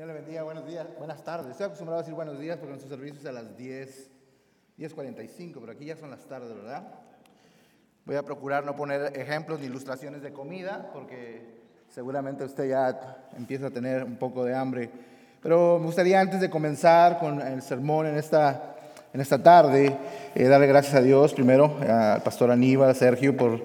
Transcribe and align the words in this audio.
Señor 0.00 0.14
le 0.14 0.20
bendiga, 0.22 0.42
buenos 0.44 0.66
días, 0.66 0.86
buenas 0.96 1.22
tardes. 1.22 1.50
Estoy 1.50 1.66
acostumbrado 1.66 1.98
a 1.98 2.02
decir 2.02 2.14
buenos 2.14 2.40
días 2.40 2.56
porque 2.56 2.70
nuestro 2.70 2.88
servicio 2.88 3.20
es 3.20 3.26
a 3.26 3.32
las 3.32 3.54
10, 3.54 4.08
10.45, 4.78 5.58
pero 5.60 5.72
aquí 5.72 5.84
ya 5.84 5.94
son 5.94 6.08
las 6.08 6.20
tardes, 6.20 6.54
¿verdad? 6.56 6.84
Voy 8.06 8.16
a 8.16 8.22
procurar 8.22 8.64
no 8.64 8.74
poner 8.74 9.12
ejemplos 9.14 9.60
ni 9.60 9.66
ilustraciones 9.66 10.22
de 10.22 10.32
comida 10.32 10.88
porque 10.94 11.42
seguramente 11.90 12.44
usted 12.44 12.70
ya 12.70 13.28
empieza 13.36 13.66
a 13.66 13.70
tener 13.70 14.02
un 14.02 14.16
poco 14.16 14.42
de 14.42 14.54
hambre. 14.54 14.88
Pero 15.42 15.78
me 15.78 15.84
gustaría 15.84 16.18
antes 16.18 16.40
de 16.40 16.48
comenzar 16.48 17.18
con 17.18 17.38
el 17.42 17.60
sermón 17.60 18.06
en 18.06 18.16
esta, 18.16 18.76
en 19.12 19.20
esta 19.20 19.42
tarde, 19.42 19.94
eh, 20.34 20.44
darle 20.44 20.66
gracias 20.66 20.94
a 20.94 21.02
Dios 21.02 21.34
primero, 21.34 21.76
al 21.86 22.22
pastor 22.22 22.50
Aníbal, 22.50 22.88
a 22.88 22.94
Sergio, 22.94 23.36
por 23.36 23.60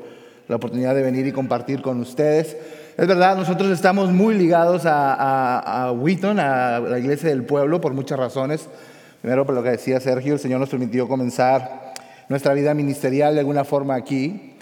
la 0.49 0.57
oportunidad 0.57 0.95
de 0.95 1.02
venir 1.02 1.25
y 1.27 1.31
compartir 1.31 1.81
con 1.81 2.02
ustedes. 2.02 2.57
Es 2.98 3.09
verdad, 3.09 3.36
nosotros 3.36 3.71
estamos 3.71 4.14
muy 4.14 4.36
ligados 4.36 4.86
a, 4.86 5.14
a, 5.16 5.88
a 5.88 5.91
Wheaton, 5.91 6.39
a 6.39 6.80
la 6.80 6.98
iglesia 6.98 7.27
del 7.27 7.44
pueblo, 7.44 7.81
por 7.81 7.94
muchas 7.94 8.17
razones. 8.17 8.70
Primero, 9.22 9.45
por 9.45 9.53
lo 9.53 9.62
que 9.62 9.72
decía 9.72 9.99
Sergio, 9.99 10.31
el 10.31 10.40
Señor 10.40 10.62
nos 10.62 10.70
permitió 10.70 11.05
comenzar 11.05 11.94
nuestra 12.30 12.53
vida 12.53 12.73
ministerial 12.73 13.34
de 13.34 13.41
alguna 13.41 13.66
forma 13.66 13.95
aquí. 13.95 14.55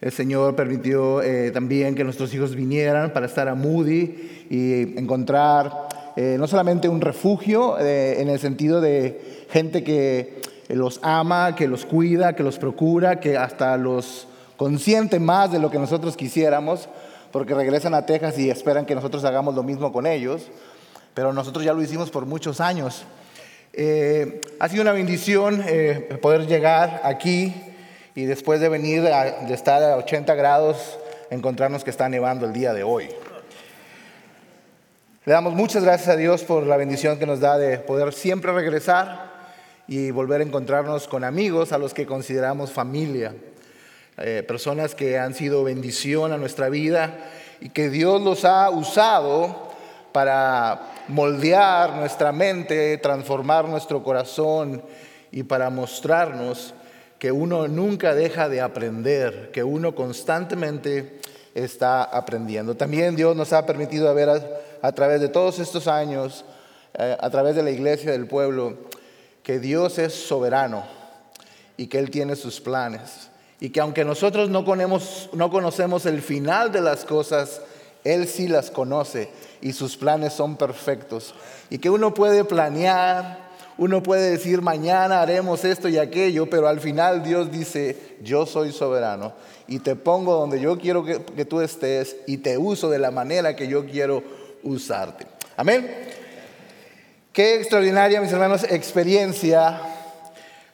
El 0.00 0.12
Señor 0.12 0.54
permitió 0.54 1.20
eh, 1.20 1.50
también 1.50 1.96
que 1.96 2.04
nuestros 2.04 2.32
hijos 2.32 2.54
vinieran 2.54 3.12
para 3.12 3.26
estar 3.26 3.48
a 3.48 3.56
Moody 3.56 4.46
y 4.48 4.96
encontrar 4.96 5.88
eh, 6.14 6.36
no 6.38 6.46
solamente 6.46 6.88
un 6.88 7.00
refugio 7.00 7.76
eh, 7.80 8.20
en 8.20 8.28
el 8.28 8.38
sentido 8.38 8.80
de 8.80 9.46
gente 9.50 9.82
que 9.82 10.40
los 10.68 11.00
ama, 11.02 11.56
que 11.56 11.66
los 11.66 11.86
cuida, 11.86 12.36
que 12.36 12.44
los 12.44 12.56
procura, 12.56 13.18
que 13.18 13.36
hasta 13.36 13.76
los 13.76 14.28
consiente 14.56 15.18
más 15.18 15.50
de 15.50 15.58
lo 15.58 15.72
que 15.72 15.78
nosotros 15.80 16.16
quisiéramos, 16.16 16.88
porque 17.32 17.54
regresan 17.54 17.94
a 17.94 18.06
Texas 18.06 18.38
y 18.38 18.50
esperan 18.50 18.86
que 18.86 18.94
nosotros 18.94 19.24
hagamos 19.24 19.54
lo 19.54 19.62
mismo 19.62 19.92
con 19.92 20.06
ellos, 20.06 20.48
pero 21.14 21.32
nosotros 21.32 21.64
ya 21.64 21.72
lo 21.72 21.82
hicimos 21.82 22.10
por 22.10 22.26
muchos 22.26 22.60
años. 22.60 23.04
Eh, 23.72 24.40
ha 24.58 24.68
sido 24.68 24.82
una 24.82 24.92
bendición 24.92 25.62
eh, 25.66 26.18
poder 26.20 26.46
llegar 26.46 27.00
aquí 27.04 27.54
y 28.14 28.24
después 28.24 28.60
de 28.60 28.68
venir, 28.68 29.06
a, 29.06 29.46
de 29.46 29.54
estar 29.54 29.82
a 29.82 29.96
80 29.96 30.34
grados, 30.34 30.98
encontrarnos 31.30 31.84
que 31.84 31.90
está 31.90 32.08
nevando 32.08 32.46
el 32.46 32.52
día 32.52 32.74
de 32.74 32.82
hoy. 32.82 33.08
Le 35.24 35.32
damos 35.32 35.54
muchas 35.54 35.84
gracias 35.84 36.08
a 36.08 36.16
Dios 36.16 36.42
por 36.42 36.66
la 36.66 36.76
bendición 36.76 37.18
que 37.18 37.26
nos 37.26 37.40
da 37.40 37.58
de 37.58 37.78
poder 37.78 38.12
siempre 38.12 38.52
regresar 38.52 39.30
y 39.86 40.10
volver 40.10 40.40
a 40.40 40.44
encontrarnos 40.44 41.06
con 41.06 41.24
amigos 41.24 41.72
a 41.72 41.78
los 41.78 41.94
que 41.94 42.06
consideramos 42.06 42.72
familia. 42.72 43.34
Eh, 44.22 44.42
personas 44.46 44.94
que 44.94 45.18
han 45.18 45.32
sido 45.32 45.64
bendición 45.64 46.32
a 46.32 46.36
nuestra 46.36 46.68
vida 46.68 47.16
y 47.58 47.70
que 47.70 47.88
Dios 47.88 48.20
los 48.20 48.44
ha 48.44 48.68
usado 48.68 49.70
para 50.12 50.92
moldear 51.08 51.94
nuestra 51.94 52.30
mente, 52.30 52.98
transformar 52.98 53.66
nuestro 53.66 54.02
corazón 54.02 54.82
y 55.32 55.42
para 55.44 55.70
mostrarnos 55.70 56.74
que 57.18 57.32
uno 57.32 57.66
nunca 57.66 58.14
deja 58.14 58.50
de 58.50 58.60
aprender, 58.60 59.50
que 59.52 59.64
uno 59.64 59.94
constantemente 59.94 61.20
está 61.54 62.02
aprendiendo. 62.02 62.76
También 62.76 63.16
Dios 63.16 63.34
nos 63.34 63.54
ha 63.54 63.64
permitido 63.64 64.12
ver 64.14 64.28
a, 64.82 64.92
través 64.92 65.22
de 65.22 65.30
todos 65.30 65.58
estos 65.60 65.88
años, 65.88 66.44
eh, 66.92 67.16
a 67.18 67.30
través 67.30 67.56
de 67.56 67.62
la 67.62 67.70
iglesia 67.70 68.12
del 68.12 68.26
pueblo, 68.26 68.76
que 69.42 69.60
Dios 69.60 69.98
es 69.98 70.12
soberano 70.12 70.84
y 71.78 71.86
que 71.86 71.98
Él 71.98 72.10
tiene 72.10 72.36
sus 72.36 72.60
planes. 72.60 73.29
Y 73.60 73.70
que 73.70 73.80
aunque 73.80 74.04
nosotros 74.04 74.48
no, 74.48 74.64
conocemos, 74.64 75.28
no 75.34 75.50
conocemos 75.50 76.06
el 76.06 76.22
final 76.22 76.72
de 76.72 76.80
las 76.80 77.04
cosas, 77.04 77.60
Él 78.04 78.26
sí 78.26 78.48
las 78.48 78.70
conoce 78.70 79.28
y 79.60 79.74
sus 79.74 79.98
planes 79.98 80.32
son 80.32 80.56
perfectos. 80.56 81.34
Y 81.68 81.78
que 81.78 81.90
uno 81.90 82.14
puede 82.14 82.44
planear, 82.44 83.50
uno 83.76 84.02
puede 84.02 84.30
decir 84.30 84.62
mañana 84.62 85.20
haremos 85.20 85.64
esto 85.64 85.88
y 85.88 85.98
aquello, 85.98 86.48
pero 86.48 86.68
al 86.68 86.80
final 86.80 87.22
Dios 87.22 87.52
dice, 87.52 88.16
yo 88.22 88.46
soy 88.46 88.72
soberano 88.72 89.34
y 89.68 89.80
te 89.80 89.94
pongo 89.94 90.34
donde 90.34 90.58
yo 90.58 90.78
quiero 90.78 91.04
que, 91.04 91.22
que 91.22 91.44
tú 91.44 91.60
estés 91.60 92.16
y 92.26 92.38
te 92.38 92.56
uso 92.56 92.88
de 92.88 92.98
la 92.98 93.10
manera 93.10 93.54
que 93.54 93.68
yo 93.68 93.84
quiero 93.84 94.22
usarte. 94.62 95.26
Amén. 95.56 95.88
Qué 97.32 97.56
extraordinaria, 97.56 98.20
mis 98.22 98.32
hermanos, 98.32 98.64
experiencia 98.64 99.80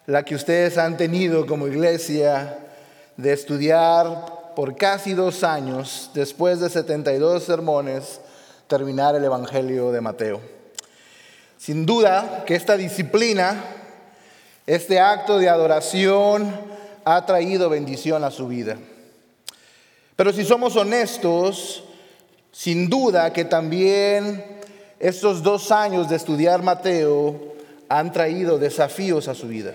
la 0.06 0.22
que 0.22 0.36
ustedes 0.36 0.78
han 0.78 0.96
tenido 0.96 1.46
como 1.46 1.66
iglesia 1.66 2.58
de 3.16 3.32
estudiar 3.32 4.52
por 4.54 4.76
casi 4.76 5.14
dos 5.14 5.44
años, 5.44 6.10
después 6.14 6.60
de 6.60 6.70
72 6.70 7.42
sermones, 7.42 8.20
terminar 8.66 9.14
el 9.14 9.24
Evangelio 9.24 9.92
de 9.92 10.00
Mateo. 10.00 10.40
Sin 11.58 11.86
duda 11.86 12.44
que 12.46 12.54
esta 12.54 12.76
disciplina, 12.76 13.62
este 14.66 15.00
acto 15.00 15.38
de 15.38 15.48
adoración, 15.48 16.54
ha 17.04 17.24
traído 17.24 17.70
bendición 17.70 18.24
a 18.24 18.30
su 18.30 18.48
vida. 18.48 18.76
Pero 20.16 20.32
si 20.32 20.44
somos 20.44 20.76
honestos, 20.76 21.84
sin 22.50 22.88
duda 22.88 23.32
que 23.32 23.44
también 23.44 24.60
estos 24.98 25.42
dos 25.42 25.70
años 25.70 26.08
de 26.08 26.16
estudiar 26.16 26.62
Mateo 26.62 27.54
han 27.88 28.12
traído 28.12 28.58
desafíos 28.58 29.28
a 29.28 29.34
su 29.34 29.48
vida. 29.48 29.74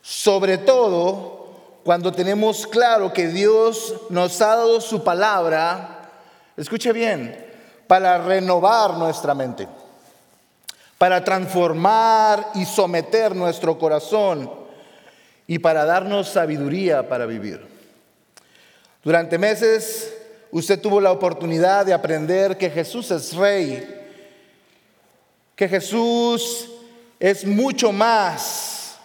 Sobre 0.00 0.58
todo 0.58 1.41
cuando 1.84 2.12
tenemos 2.12 2.66
claro 2.66 3.12
que 3.12 3.28
Dios 3.28 3.94
nos 4.08 4.40
ha 4.40 4.56
dado 4.56 4.80
su 4.80 5.02
palabra, 5.02 6.10
escuche 6.56 6.92
bien, 6.92 7.44
para 7.86 8.18
renovar 8.18 8.94
nuestra 8.94 9.34
mente, 9.34 9.66
para 10.96 11.24
transformar 11.24 12.50
y 12.54 12.64
someter 12.64 13.34
nuestro 13.34 13.78
corazón 13.78 14.50
y 15.46 15.58
para 15.58 15.84
darnos 15.84 16.28
sabiduría 16.28 17.08
para 17.08 17.26
vivir. 17.26 17.66
Durante 19.02 19.36
meses 19.36 20.14
usted 20.52 20.80
tuvo 20.80 21.00
la 21.00 21.10
oportunidad 21.10 21.84
de 21.84 21.92
aprender 21.92 22.56
que 22.56 22.70
Jesús 22.70 23.10
es 23.10 23.34
rey, 23.34 24.06
que 25.56 25.68
Jesús 25.68 26.70
es 27.18 27.44
mucho 27.44 27.90
más 27.90 28.96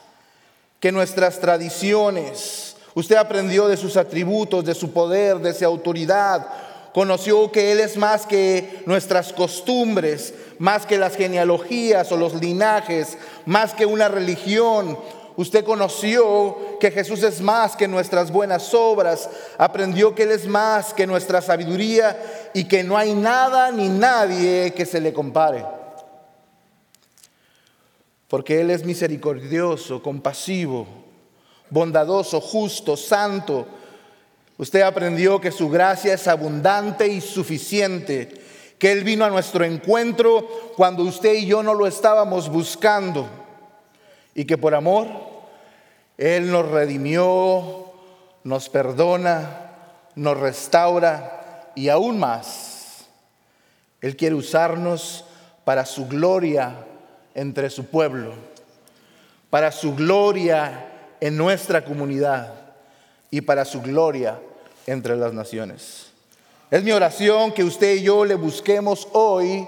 que 0.80 0.92
nuestras 0.92 1.40
tradiciones 1.40 2.67
Usted 2.98 3.18
aprendió 3.18 3.68
de 3.68 3.78
sus 3.78 3.96
atributos, 3.96 4.66
de 4.66 4.74
su 4.74 4.92
poder, 4.92 5.38
de 5.38 5.54
su 5.54 5.64
autoridad. 5.64 6.48
Conoció 6.96 7.52
que 7.52 7.72
Él 7.72 7.80
es 7.80 7.96
más 7.96 8.26
que 8.26 8.82
nuestras 8.88 9.34
costumbres, 9.34 10.34
más 10.58 10.88
que 10.88 10.98
las 10.98 11.16
genealogías 11.16 12.12
o 12.12 12.18
los 12.18 12.34
linajes, 12.34 13.20
más 13.46 13.76
que 13.76 13.86
una 13.86 14.08
religión. 14.08 14.98
Usted 15.36 15.64
conoció 15.64 16.58
que 16.80 16.90
Jesús 16.90 17.22
es 17.22 17.40
más 17.40 17.76
que 17.76 17.88
nuestras 17.88 18.32
buenas 18.32 18.74
obras, 18.74 19.30
aprendió 19.60 20.16
que 20.16 20.24
Él 20.24 20.32
es 20.32 20.48
más 20.48 20.92
que 20.96 21.06
nuestra 21.06 21.44
sabiduría 21.44 22.50
y 22.56 22.64
que 22.64 22.84
no 22.84 22.98
hay 22.98 23.14
nada 23.14 23.72
ni 23.72 23.90
nadie 23.90 24.74
que 24.76 24.88
se 24.88 25.00
le 25.00 25.14
compare. 25.14 25.64
Porque 28.28 28.60
Él 28.60 28.72
es 28.72 28.84
misericordioso, 28.84 30.02
compasivo, 30.02 31.07
bondadoso, 31.70 32.42
justo, 32.42 32.98
santo. 32.98 33.68
Usted 34.58 34.82
aprendió 34.82 35.40
que 35.40 35.52
su 35.52 35.70
gracia 35.70 36.14
es 36.14 36.28
abundante 36.28 37.08
y 37.08 37.22
suficiente, 37.22 38.42
que 38.80 38.92
Él 38.92 39.04
vino 39.04 39.26
a 39.26 39.30
nuestro 39.30 39.64
encuentro 39.64 40.74
cuando 40.76 41.04
usted 41.04 41.34
y 41.34 41.46
yo 41.46 41.64
no 41.64 41.74
lo 41.74 41.88
estábamos 41.88 42.50
buscando 42.50 43.28
y 44.34 44.46
que 44.46 44.58
por 44.58 44.74
amor 44.74 45.08
Él 46.18 46.52
nos 46.52 46.68
redimió, 46.70 47.92
nos 48.44 48.70
perdona, 48.70 49.72
nos 50.16 50.38
restaura 50.38 51.72
y 51.76 51.90
aún 51.90 52.20
más, 52.20 53.06
Él 54.02 54.16
quiere 54.16 54.36
usarnos 54.36 55.26
para 55.64 55.86
su 55.86 56.08
gloria 56.08 56.86
entre 57.36 57.70
su 57.70 57.86
pueblo, 57.86 58.34
para 59.52 59.72
su 59.72 59.96
gloria 59.96 60.97
en 61.20 61.38
nuestra 61.38 61.84
comunidad 61.84 62.54
y 63.32 63.42
para 63.42 63.66
su 63.66 63.82
gloria 63.82 64.40
entre 64.86 65.16
las 65.16 65.34
naciones. 65.34 66.08
Es 66.70 66.84
mi 66.84 66.92
oración 66.92 67.52
que 67.52 67.64
usted 67.64 67.96
y 67.96 68.04
yo 68.04 68.26
le 68.26 68.36
busquemos 68.36 69.08
hoy 69.14 69.68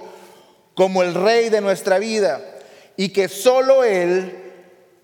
como 0.76 1.04
el 1.04 1.14
rey 1.14 1.50
de 1.50 1.62
nuestra 1.62 2.00
vida 2.00 2.42
y 2.98 3.10
que 3.10 3.28
solo 3.30 3.84
Él 3.84 4.36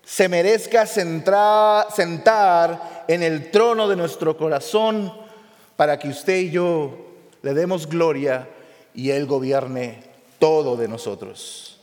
se 0.04 0.28
merezca 0.28 0.86
sentar, 0.86 1.88
sentar 1.94 3.04
en 3.08 3.22
el 3.22 3.50
trono 3.50 3.88
de 3.88 3.96
nuestro 3.96 4.36
corazón 4.36 5.12
para 5.76 5.98
que 5.98 6.08
usted 6.08 6.36
y 6.36 6.50
yo 6.50 7.06
le 7.42 7.54
demos 7.54 7.88
gloria 7.88 8.48
y 8.94 9.10
Él 9.10 9.26
gobierne 9.26 10.02
todo 10.38 10.76
de 10.76 10.88
nosotros. 10.88 11.80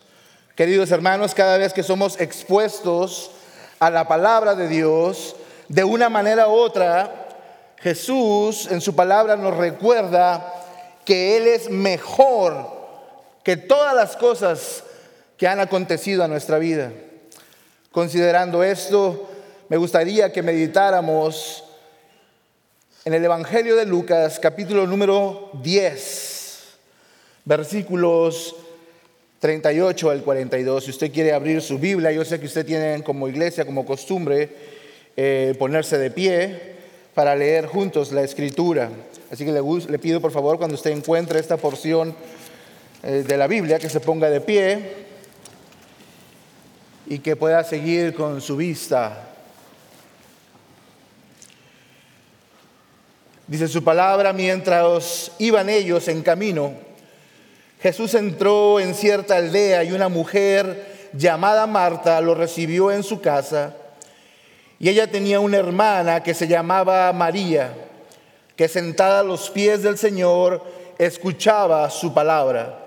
Queridos 0.56 0.92
hermanos, 0.92 1.34
cada 1.34 1.58
vez 1.58 1.74
que 1.74 1.84
somos 1.84 2.20
expuestos 2.20 3.32
a 3.86 3.90
la 3.90 4.08
palabra 4.08 4.56
de 4.56 4.70
Dios, 4.70 5.36
de 5.68 5.84
una 5.84 6.08
manera 6.08 6.48
u 6.48 6.54
otra, 6.54 7.28
Jesús 7.80 8.70
en 8.72 8.80
su 8.80 8.96
palabra 8.96 9.36
nos 9.36 9.58
recuerda 9.58 10.54
que 11.04 11.36
Él 11.36 11.48
es 11.48 11.70
mejor 11.70 12.72
que 13.44 13.58
todas 13.58 13.94
las 13.94 14.16
cosas 14.16 14.86
que 15.36 15.50
han 15.50 15.60
acontecido 15.60 16.24
a 16.24 16.30
nuestra 16.30 16.60
vida. 16.60 16.94
Considerando 17.92 18.64
esto, 18.64 19.30
me 19.68 19.76
gustaría 19.76 20.32
que 20.32 20.42
meditáramos 20.42 21.66
en 23.04 23.14
el 23.14 23.26
Evangelio 23.26 23.76
de 23.76 23.86
Lucas, 23.86 24.40
capítulo 24.40 24.88
número 24.88 25.50
10, 25.62 26.64
versículos 27.44 28.56
38 29.44 30.10
al 30.10 30.24
42. 30.24 30.86
Si 30.86 30.92
usted 30.92 31.12
quiere 31.12 31.34
abrir 31.34 31.62
su 31.62 31.78
Biblia, 31.78 32.14
yo 32.14 32.24
sé 32.24 32.40
que 32.40 32.46
usted 32.46 32.66
tiene 32.66 33.04
como 33.04 33.28
iglesia, 33.28 33.66
como 33.66 33.86
costumbre, 33.86 34.50
eh, 35.18 35.54
ponerse 35.60 35.98
de 35.98 36.10
pie 36.12 36.76
para 37.14 37.36
leer 37.36 37.66
juntos 37.66 38.14
la 38.14 38.22
escritura. 38.22 38.90
Así 39.30 39.44
que 39.44 39.52
le, 39.52 40.00
pido 40.00 40.22
por 40.22 40.32
favor 40.32 40.58
cuando 40.58 40.76
usted 40.76 40.92
encuentre 40.92 41.42
esta 41.42 41.58
porción 41.58 42.16
eh, 43.04 43.26
de 43.28 43.36
la 43.36 43.48
Biblia 43.48 43.80
que 43.80 43.90
se 43.90 44.00
ponga 44.00 44.30
de 44.30 44.40
pie 44.40 44.80
y 47.08 47.20
que 47.20 47.36
pueda 47.36 47.66
seguir 47.66 48.14
con 48.14 48.40
su 48.40 48.56
vista. 48.56 49.28
Dice 53.46 53.68
su 53.68 53.84
palabra, 53.84 54.32
mientras 54.32 55.34
iban 55.38 55.70
ellos 55.70 56.08
en 56.08 56.22
camino, 56.22 56.76
Jesús 57.84 58.14
entró 58.14 58.80
en 58.80 58.96
cierta 58.96 59.36
aldea 59.36 59.84
y 59.84 59.92
una 59.92 60.08
mujer 60.08 61.10
llamada 61.12 61.68
Marta 61.68 62.22
lo 62.22 62.34
recibió 62.34 62.94
en 62.94 63.04
su 63.04 63.20
casa. 63.20 63.76
Y 64.80 64.88
ella 64.88 65.12
tenía 65.12 65.42
una 65.42 65.58
hermana 65.58 66.24
que 66.24 66.34
se 66.34 66.48
llamaba 66.48 67.12
María, 67.12 67.74
que 68.56 68.70
sentada 68.70 69.20
a 69.20 69.24
los 69.24 69.50
pies 69.50 69.84
del 69.84 69.98
Señor 69.98 70.64
escuchaba 70.98 71.90
su 71.90 72.14
palabra. 72.14 72.80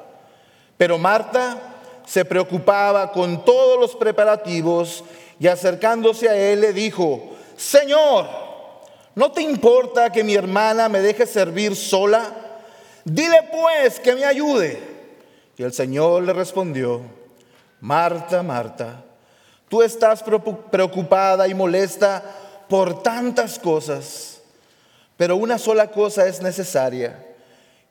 Pero 0.79 0.97
Marta 0.97 1.59
se 2.07 2.25
preocupaba 2.25 3.13
con 3.13 3.45
todos 3.45 3.79
los 3.79 3.95
preparativos 3.97 5.05
y 5.39 5.47
acercándose 5.47 6.31
a 6.31 6.37
él 6.37 6.63
le 6.63 6.73
dijo, 6.73 7.37
Señor, 7.55 8.27
¿no 9.15 9.31
te 9.31 9.43
importa 9.43 10.11
que 10.11 10.25
mi 10.25 10.37
hermana 10.37 10.89
me 10.89 11.01
deje 11.01 11.27
servir 11.27 11.77
sola? 11.77 12.46
Dile 13.07 13.49
pues 13.53 14.01
que 14.01 14.17
me 14.17 14.25
ayude. 14.25 14.81
Y 15.57 15.63
el 15.63 15.73
Señor 15.73 16.25
le 16.25 16.33
respondió, 16.33 17.03
Marta, 17.81 18.43
Marta, 18.43 19.05
tú 19.69 19.81
estás 19.81 20.25
preocupada 20.73 21.47
y 21.47 21.55
molesta 21.55 22.21
por 22.69 23.05
tantas 23.05 23.61
cosas, 23.61 24.41
pero 25.17 25.37
una 25.37 25.57
sola 25.57 25.93
cosa 25.93 26.27
es 26.27 26.43
necesaria 26.43 27.25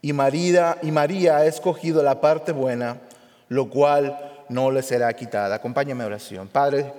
y 0.01 0.11
María, 0.11 0.77
y 0.81 0.91
María 0.91 1.37
ha 1.37 1.45
escogido 1.45 2.03
la 2.03 2.19
parte 2.19 2.51
buena, 2.51 2.97
lo 3.47 3.69
cual 3.69 4.43
no 4.49 4.69
le 4.69 4.83
será 4.83 5.11
quitada. 5.13 5.55
Acompáñame 5.55 6.03
a 6.03 6.07
oración. 6.07 6.49
Padre, 6.49 6.91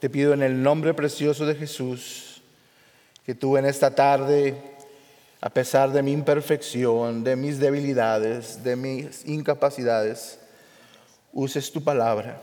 te 0.00 0.08
pido 0.08 0.32
en 0.32 0.42
el 0.42 0.62
nombre 0.62 0.94
precioso 0.94 1.44
de 1.44 1.56
Jesús 1.56 2.40
que 3.26 3.34
tú 3.34 3.58
en 3.58 3.66
esta 3.66 3.94
tarde, 3.94 4.56
a 5.40 5.48
pesar 5.48 5.90
de 5.92 6.02
mi 6.02 6.12
imperfección, 6.12 7.24
de 7.24 7.34
mis 7.34 7.58
debilidades, 7.58 8.62
de 8.62 8.76
mis 8.76 9.26
incapacidades, 9.26 10.38
uses 11.32 11.72
tu 11.72 11.82
palabra. 11.82 12.42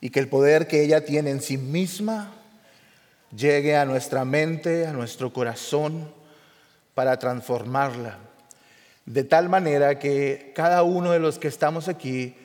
Y 0.00 0.10
que 0.10 0.20
el 0.20 0.28
poder 0.28 0.66
que 0.66 0.82
ella 0.82 1.04
tiene 1.04 1.30
en 1.30 1.42
sí 1.42 1.58
misma 1.58 2.32
llegue 3.36 3.76
a 3.76 3.84
nuestra 3.84 4.24
mente, 4.24 4.86
a 4.86 4.92
nuestro 4.92 5.32
corazón, 5.32 6.10
para 6.94 7.18
transformarla, 7.18 8.18
de 9.06 9.24
tal 9.24 9.48
manera 9.48 9.98
que 9.98 10.52
cada 10.54 10.82
uno 10.82 11.12
de 11.12 11.18
los 11.18 11.38
que 11.38 11.48
estamos 11.48 11.88
aquí 11.88 12.36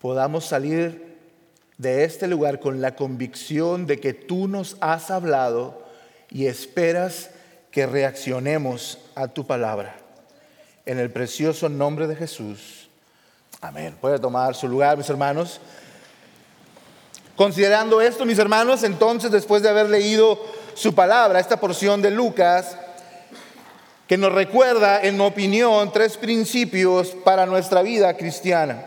podamos 0.00 0.44
salir 0.44 1.16
de 1.78 2.04
este 2.04 2.28
lugar 2.28 2.60
con 2.60 2.80
la 2.80 2.94
convicción 2.94 3.86
de 3.86 3.98
que 3.98 4.14
tú 4.14 4.46
nos 4.46 4.76
has 4.80 5.10
hablado 5.10 5.84
y 6.30 6.46
esperas 6.46 7.30
que 7.72 7.86
reaccionemos 7.86 8.98
a 9.14 9.26
tu 9.26 9.46
palabra. 9.46 9.96
En 10.84 10.98
el 10.98 11.10
precioso 11.10 11.68
nombre 11.68 12.06
de 12.06 12.14
Jesús. 12.14 12.88
Amén. 13.60 13.96
Puede 14.00 14.18
tomar 14.18 14.54
su 14.54 14.68
lugar, 14.68 14.98
mis 14.98 15.08
hermanos. 15.08 15.58
Considerando 17.34 18.02
esto, 18.02 18.26
mis 18.26 18.38
hermanos, 18.38 18.82
entonces 18.82 19.30
después 19.30 19.62
de 19.62 19.70
haber 19.70 19.88
leído 19.88 20.38
su 20.74 20.94
palabra, 20.94 21.40
esta 21.40 21.58
porción 21.58 22.02
de 22.02 22.10
Lucas, 22.10 22.76
que 24.06 24.18
nos 24.18 24.32
recuerda, 24.32 25.00
en 25.00 25.16
mi 25.16 25.24
opinión, 25.24 25.90
tres 25.92 26.18
principios 26.18 27.08
para 27.24 27.46
nuestra 27.46 27.80
vida 27.80 28.14
cristiana, 28.18 28.84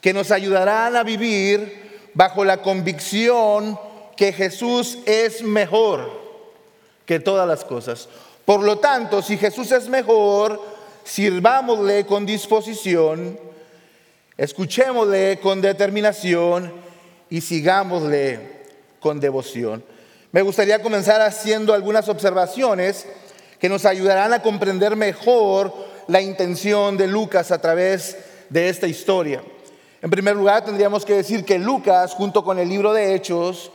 que 0.00 0.12
nos 0.12 0.32
ayudarán 0.32 0.96
a 0.96 1.04
vivir 1.04 2.10
bajo 2.14 2.44
la 2.44 2.60
convicción 2.60 3.78
que 4.16 4.32
Jesús 4.32 4.98
es 5.06 5.42
mejor 5.42 6.23
que 7.06 7.20
todas 7.20 7.46
las 7.46 7.64
cosas. 7.64 8.08
Por 8.44 8.62
lo 8.62 8.78
tanto, 8.78 9.22
si 9.22 9.36
Jesús 9.36 9.72
es 9.72 9.88
mejor, 9.88 10.60
sirvámosle 11.04 12.06
con 12.06 12.26
disposición, 12.26 13.38
escuchémosle 14.36 15.38
con 15.40 15.60
determinación 15.60 16.72
y 17.30 17.40
sigámosle 17.40 18.64
con 19.00 19.20
devoción. 19.20 19.84
Me 20.32 20.42
gustaría 20.42 20.82
comenzar 20.82 21.20
haciendo 21.20 21.74
algunas 21.74 22.08
observaciones 22.08 23.06
que 23.58 23.68
nos 23.68 23.84
ayudarán 23.84 24.32
a 24.32 24.42
comprender 24.42 24.96
mejor 24.96 25.72
la 26.08 26.20
intención 26.20 26.96
de 26.96 27.06
Lucas 27.06 27.50
a 27.50 27.60
través 27.60 28.16
de 28.50 28.68
esta 28.68 28.86
historia. 28.86 29.42
En 30.02 30.10
primer 30.10 30.36
lugar, 30.36 30.64
tendríamos 30.64 31.04
que 31.04 31.14
decir 31.14 31.44
que 31.44 31.58
Lucas, 31.58 32.12
junto 32.12 32.44
con 32.44 32.58
el 32.58 32.68
libro 32.68 32.92
de 32.92 33.14
Hechos, 33.14 33.70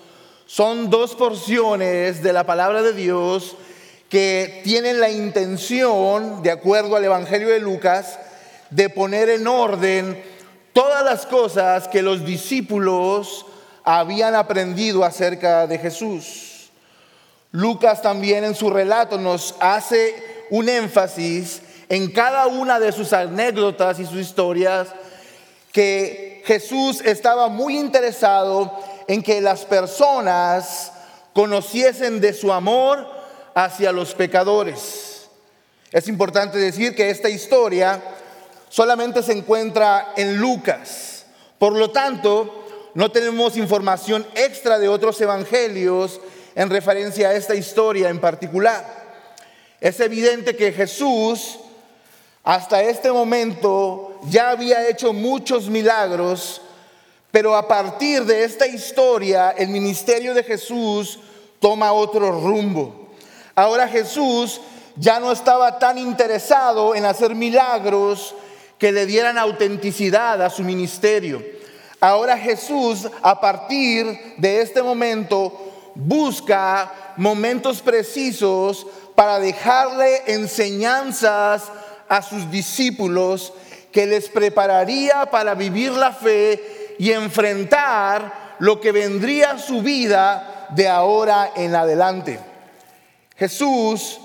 son 0.50 0.90
dos 0.90 1.14
porciones 1.14 2.24
de 2.24 2.34
la 2.34 2.44
palabra 2.44 2.82
de 2.82 2.94
Dios 2.94 3.56
que 4.10 4.62
tienen 4.64 5.00
la 5.00 5.12
intención, 5.12 6.42
de 6.42 6.50
acuerdo 6.50 6.96
al 6.96 7.06
Evangelio 7.06 7.50
de 7.50 7.60
Lucas, 7.60 8.18
de 8.72 8.90
poner 8.90 9.30
en 9.30 9.46
orden 9.46 10.20
todas 10.74 11.06
las 11.06 11.28
cosas 11.28 11.88
que 11.88 12.02
los 12.02 12.26
discípulos 12.26 13.46
habían 13.84 14.34
aprendido 14.34 15.04
acerca 15.04 15.68
de 15.68 15.78
Jesús. 15.78 16.72
Lucas 17.52 18.02
también 18.02 18.44
en 18.44 18.56
su 18.56 18.72
relato 18.72 19.20
nos 19.20 19.54
hace 19.60 20.16
un 20.50 20.68
énfasis 20.68 21.62
en 21.90 22.12
cada 22.12 22.48
una 22.48 22.80
de 22.80 22.92
sus 22.92 23.14
anécdotas 23.14 24.00
y 24.00 24.06
sus 24.08 24.18
historias 24.18 24.88
que 25.72 26.42
Jesús 26.44 27.02
estaba 27.02 27.50
muy 27.50 27.78
interesado 27.78 28.89
en 29.10 29.24
que 29.24 29.42
las 29.42 29.66
personas 29.66 30.92
conociesen 31.34 32.22
de 32.22 32.32
su 32.32 32.54
amor 32.54 33.10
hacia 33.56 33.92
los 33.92 34.14
pecadores. 34.14 35.28
Es 35.92 36.08
importante 36.08 36.60
decir 36.60 36.96
que 36.96 37.10
esta 37.10 37.28
historia 37.28 38.00
solamente 38.70 39.24
se 39.24 39.32
encuentra 39.32 40.14
en 40.16 40.38
Lucas. 40.38 41.26
Por 41.58 41.74
lo 41.74 41.90
tanto, 41.90 42.68
no 42.94 43.12
tenemos 43.12 43.58
información 43.58 44.28
extra 44.36 44.78
de 44.78 44.90
otros 44.90 45.20
evangelios 45.22 46.22
en 46.54 46.70
referencia 46.70 47.30
a 47.30 47.34
esta 47.34 47.56
historia 47.56 48.10
en 48.10 48.20
particular. 48.20 48.86
Es 49.82 50.00
evidente 50.02 50.56
que 50.56 50.72
Jesús 50.72 51.58
hasta 52.44 52.84
este 52.84 53.12
momento 53.12 54.20
ya 54.26 54.52
había 54.52 54.88
hecho 54.88 55.14
muchos 55.14 55.68
milagros, 55.68 56.62
pero 57.32 57.56
a 57.56 57.68
partir 57.68 58.26
de 58.26 58.44
esta 58.44 58.66
historia 58.66 59.52
el 59.52 59.70
ministerio 59.70 60.34
de 60.34 60.44
Jesús 60.44 61.20
toma 61.60 61.94
otro 61.94 62.32
rumbo. 62.32 63.10
Ahora 63.56 63.88
Jesús 63.88 64.62
ya 64.96 65.20
no 65.20 65.32
estaba 65.32 65.80
tan 65.80 65.98
interesado 65.98 66.96
en 66.96 67.06
hacer 67.06 67.36
milagros 67.36 68.36
que 68.78 68.92
le 68.92 69.06
dieran 69.06 69.38
autenticidad 69.38 70.42
a 70.42 70.50
su 70.50 70.64
ministerio. 70.64 71.44
Ahora 72.00 72.38
Jesús, 72.38 73.08
a 73.22 73.42
partir 73.42 74.36
de 74.38 74.62
este 74.62 74.82
momento, 74.82 75.92
busca 75.96 77.14
momentos 77.18 77.82
precisos 77.82 78.88
para 79.16 79.40
dejarle 79.40 80.24
enseñanzas 80.28 81.64
a 82.08 82.22
sus 82.22 82.50
discípulos 82.50 83.54
que 83.92 84.06
les 84.06 84.30
prepararía 84.30 85.26
para 85.30 85.56
vivir 85.56 85.92
la 85.92 86.14
fe 86.14 86.79
y 87.00 87.12
enfrentar 87.14 88.58
lo 88.60 88.80
que 88.80 88.92
vendría 88.92 89.52
a 89.52 89.58
su 89.58 89.82
vida 89.82 90.68
de 90.72 90.88
ahora 90.88 91.54
en 91.56 91.74
adelante. 91.74 92.40
Jesús 93.38 94.20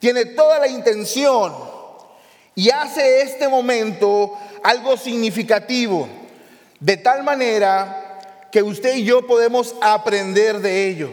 tiene 0.00 0.26
toda 0.26 0.58
la 0.58 0.66
intención 0.66 1.54
y 2.56 2.70
hace 2.70 3.22
este 3.22 3.46
momento 3.46 4.36
algo 4.64 4.96
significativo, 4.96 6.08
de 6.80 6.96
tal 6.96 7.22
manera 7.22 8.48
que 8.50 8.64
usted 8.64 8.96
y 8.96 9.04
yo 9.04 9.24
podemos 9.24 9.76
aprender 9.80 10.58
de 10.58 10.88
ello. 10.88 11.10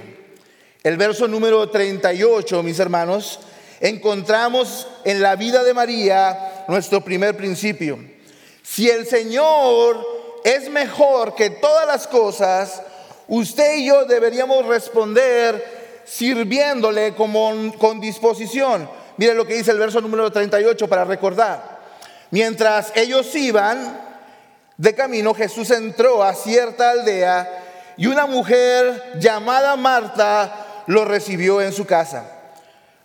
El 0.84 0.98
verso 0.98 1.28
número 1.28 1.70
38, 1.70 2.64
mis 2.64 2.80
hermanos, 2.80 3.42
encontramos 3.80 4.88
en 5.04 5.22
la 5.22 5.36
vida 5.36 5.64
de 5.64 5.76
María 5.76 6.66
nuestro 6.68 7.02
primer 7.02 7.38
principio. 7.38 8.00
Si 8.64 8.90
el 8.90 9.06
Señor 9.06 10.15
es 10.46 10.70
mejor 10.70 11.34
que 11.34 11.50
todas 11.50 11.88
las 11.88 12.06
cosas, 12.06 12.84
usted 13.28 13.78
y 13.78 13.88
yo 13.88 14.06
deberíamos 14.06 14.64
responder 14.68 16.04
sirviéndole 16.06 17.16
como, 17.16 17.74
con 17.80 18.00
disposición. 18.00 18.88
Mire 19.18 19.34
lo 19.34 19.48
que 19.48 19.56
dice 19.56 19.72
el 19.72 19.80
verso 19.80 20.00
número 20.02 20.32
38 20.32 20.88
para 20.88 21.04
recordar. 21.04 21.80
Mientras 22.30 22.92
ellos 22.94 23.34
iban 23.34 24.00
de 24.78 24.94
camino, 24.94 25.34
Jesús 25.34 25.72
entró 25.72 26.22
a 26.22 26.36
cierta 26.36 26.92
aldea 26.92 27.94
y 27.98 28.06
una 28.06 28.28
mujer 28.28 29.14
llamada 29.18 29.76
Marta 29.76 30.84
lo 30.86 31.06
recibió 31.06 31.60
en 31.60 31.74
su 31.74 31.88
casa. 31.88 32.30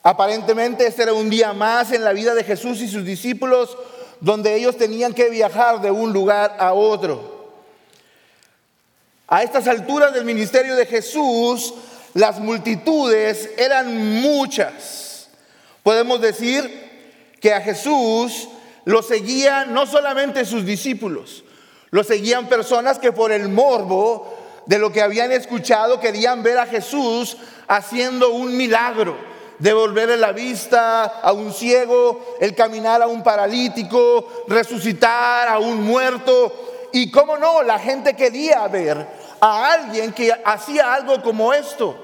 Aparentemente 0.02 0.86
este 0.86 1.04
era 1.04 1.14
un 1.14 1.30
día 1.30 1.54
más 1.54 1.90
en 1.92 2.04
la 2.04 2.12
vida 2.12 2.34
de 2.34 2.44
Jesús 2.44 2.82
y 2.82 2.88
sus 2.88 3.06
discípulos 3.06 3.78
donde 4.20 4.54
ellos 4.54 4.76
tenían 4.76 5.14
que 5.14 5.30
viajar 5.30 5.80
de 5.80 5.90
un 5.90 6.12
lugar 6.12 6.56
a 6.58 6.72
otro. 6.72 7.40
A 9.28 9.42
estas 9.42 9.66
alturas 9.66 10.12
del 10.12 10.24
ministerio 10.24 10.76
de 10.76 10.86
Jesús, 10.86 11.74
las 12.14 12.38
multitudes 12.38 13.50
eran 13.56 14.20
muchas. 14.20 15.28
Podemos 15.82 16.20
decir 16.20 16.90
que 17.40 17.54
a 17.54 17.60
Jesús 17.60 18.48
lo 18.84 19.02
seguían 19.02 19.72
no 19.72 19.86
solamente 19.86 20.44
sus 20.44 20.66
discípulos, 20.66 21.44
lo 21.90 22.04
seguían 22.04 22.48
personas 22.48 22.98
que 22.98 23.12
por 23.12 23.32
el 23.32 23.48
morbo 23.48 24.36
de 24.66 24.78
lo 24.78 24.92
que 24.92 25.00
habían 25.00 25.32
escuchado 25.32 26.00
querían 26.00 26.42
ver 26.42 26.58
a 26.58 26.66
Jesús 26.66 27.36
haciendo 27.66 28.30
un 28.30 28.56
milagro 28.56 29.29
devolverle 29.60 30.16
la 30.16 30.32
vista 30.32 31.04
a 31.04 31.32
un 31.32 31.52
ciego, 31.52 32.36
el 32.40 32.54
caminar 32.54 33.02
a 33.02 33.06
un 33.06 33.22
paralítico, 33.22 34.44
resucitar 34.48 35.48
a 35.48 35.58
un 35.58 35.84
muerto. 35.84 36.88
Y 36.92 37.10
cómo 37.10 37.36
no, 37.36 37.62
la 37.62 37.78
gente 37.78 38.16
quería 38.16 38.66
ver 38.66 39.06
a 39.40 39.72
alguien 39.72 40.12
que 40.12 40.32
hacía 40.44 40.92
algo 40.92 41.22
como 41.22 41.52
esto. 41.52 41.94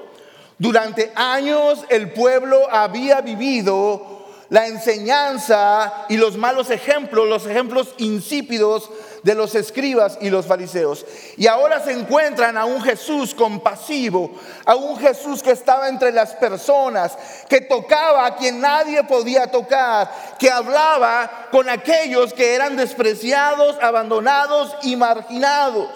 Durante 0.57 1.11
años 1.15 1.83
el 1.89 2.13
pueblo 2.13 2.67
había 2.71 3.21
vivido 3.21 4.25
la 4.49 4.67
enseñanza 4.67 6.05
y 6.09 6.17
los 6.17 6.37
malos 6.37 6.69
ejemplos, 6.69 7.27
los 7.27 7.45
ejemplos 7.45 7.93
insípidos 7.97 8.89
de 9.27 9.35
los 9.35 9.55
escribas 9.55 10.17
y 10.21 10.29
los 10.29 10.45
fariseos. 10.45 11.05
Y 11.35 11.47
ahora 11.47 11.83
se 11.83 11.91
encuentran 11.91 12.57
a 12.57 12.63
un 12.63 12.81
Jesús 12.81 13.35
compasivo, 13.35 14.31
a 14.63 14.73
un 14.75 14.97
Jesús 14.97 15.43
que 15.43 15.51
estaba 15.51 15.89
entre 15.89 16.13
las 16.13 16.33
personas, 16.35 17.17
que 17.49 17.59
tocaba 17.59 18.25
a 18.25 18.37
quien 18.37 18.61
nadie 18.61 19.03
podía 19.03 19.47
tocar, 19.47 20.09
que 20.39 20.49
hablaba 20.49 21.49
con 21.51 21.67
aquellos 21.69 22.31
que 22.31 22.55
eran 22.55 22.77
despreciados, 22.77 23.75
abandonados 23.81 24.73
y 24.83 24.95
marginados. 24.95 25.89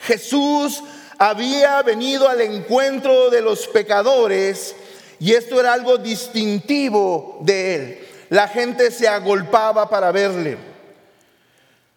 Jesús 0.00 0.82
había 1.18 1.80
venido 1.82 2.28
al 2.28 2.40
encuentro 2.40 3.30
de 3.30 3.42
los 3.42 3.68
pecadores 3.68 4.74
y 5.20 5.34
esto 5.34 5.60
era 5.60 5.72
algo 5.72 5.98
distintivo 5.98 7.38
de 7.42 7.74
él. 7.76 8.08
La 8.30 8.48
gente 8.48 8.90
se 8.90 9.06
agolpaba 9.06 9.88
para 9.88 10.10
verle. 10.10 10.71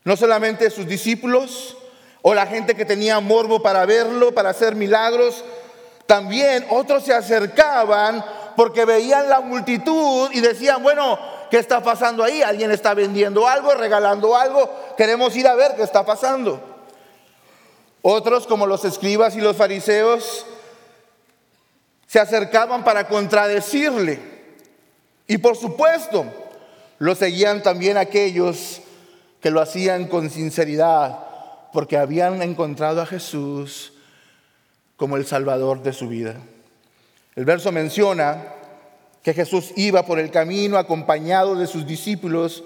No 0.05 0.15
solamente 0.15 0.69
sus 0.69 0.87
discípulos 0.87 1.75
o 2.21 2.33
la 2.33 2.45
gente 2.45 2.75
que 2.75 2.85
tenía 2.85 3.19
morbo 3.19 3.61
para 3.61 3.85
verlo, 3.85 4.33
para 4.33 4.51
hacer 4.51 4.75
milagros, 4.75 5.43
también 6.05 6.65
otros 6.69 7.03
se 7.03 7.13
acercaban 7.13 8.23
porque 8.55 8.85
veían 8.85 9.27
la 9.27 9.41
multitud 9.41 10.29
y 10.31 10.39
decían, 10.41 10.81
bueno, 10.83 11.19
¿qué 11.49 11.57
está 11.57 11.81
pasando 11.81 12.23
ahí? 12.23 12.43
¿Alguien 12.43 12.71
está 12.71 12.93
vendiendo 12.93 13.47
algo, 13.47 13.73
regalando 13.73 14.35
algo? 14.35 14.69
Queremos 14.95 15.35
ir 15.35 15.47
a 15.47 15.55
ver 15.55 15.75
qué 15.75 15.81
está 15.81 16.05
pasando. 16.05 16.61
Otros, 18.03 18.45
como 18.45 18.67
los 18.67 18.85
escribas 18.85 19.35
y 19.35 19.41
los 19.41 19.57
fariseos, 19.57 20.45
se 22.05 22.19
acercaban 22.19 22.83
para 22.83 23.07
contradecirle. 23.07 24.19
Y 25.25 25.39
por 25.39 25.57
supuesto, 25.57 26.25
lo 26.99 27.15
seguían 27.15 27.63
también 27.63 27.97
aquellos 27.97 28.81
que 29.41 29.51
lo 29.51 29.61
hacían 29.61 30.07
con 30.07 30.29
sinceridad, 30.29 31.19
porque 31.73 31.97
habían 31.97 32.41
encontrado 32.41 33.01
a 33.01 33.05
Jesús 33.05 33.93
como 34.95 35.17
el 35.17 35.25
Salvador 35.25 35.83
de 35.83 35.93
su 35.93 36.07
vida. 36.07 36.35
El 37.35 37.45
verso 37.45 37.71
menciona 37.71 38.43
que 39.21 39.33
Jesús 39.33 39.71
iba 39.75 40.05
por 40.05 40.19
el 40.19 40.31
camino 40.31 40.77
acompañado 40.77 41.55
de 41.55 41.67
sus 41.67 41.85
discípulos 41.85 42.63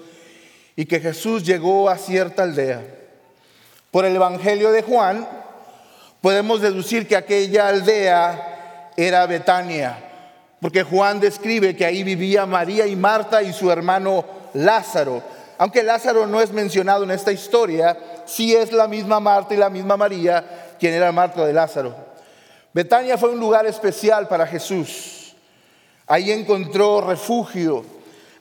y 0.76 0.86
que 0.86 1.00
Jesús 1.00 1.44
llegó 1.44 1.88
a 1.88 1.98
cierta 1.98 2.42
aldea. 2.42 2.84
Por 3.90 4.04
el 4.04 4.14
Evangelio 4.14 4.70
de 4.70 4.82
Juan 4.82 5.26
podemos 6.20 6.60
deducir 6.60 7.08
que 7.08 7.16
aquella 7.16 7.68
aldea 7.68 8.90
era 8.96 9.26
Betania, 9.26 9.98
porque 10.60 10.82
Juan 10.82 11.18
describe 11.18 11.74
que 11.74 11.86
ahí 11.86 12.04
vivía 12.04 12.46
María 12.46 12.86
y 12.86 12.94
Marta 12.94 13.42
y 13.42 13.52
su 13.52 13.70
hermano 13.70 14.24
Lázaro. 14.54 15.22
Aunque 15.60 15.82
Lázaro 15.82 16.26
no 16.26 16.40
es 16.40 16.52
mencionado 16.52 17.04
en 17.04 17.10
esta 17.10 17.32
historia, 17.32 17.94
sí 18.24 18.56
es 18.56 18.72
la 18.72 18.88
misma 18.88 19.20
Marta 19.20 19.52
y 19.52 19.58
la 19.58 19.68
misma 19.68 19.94
María 19.94 20.74
quien 20.78 20.94
era 20.94 21.12
Marta 21.12 21.44
de 21.44 21.52
Lázaro. 21.52 21.94
Betania 22.72 23.18
fue 23.18 23.28
un 23.28 23.38
lugar 23.38 23.66
especial 23.66 24.26
para 24.26 24.46
Jesús. 24.46 25.34
Ahí 26.06 26.32
encontró 26.32 27.02
refugio, 27.02 27.84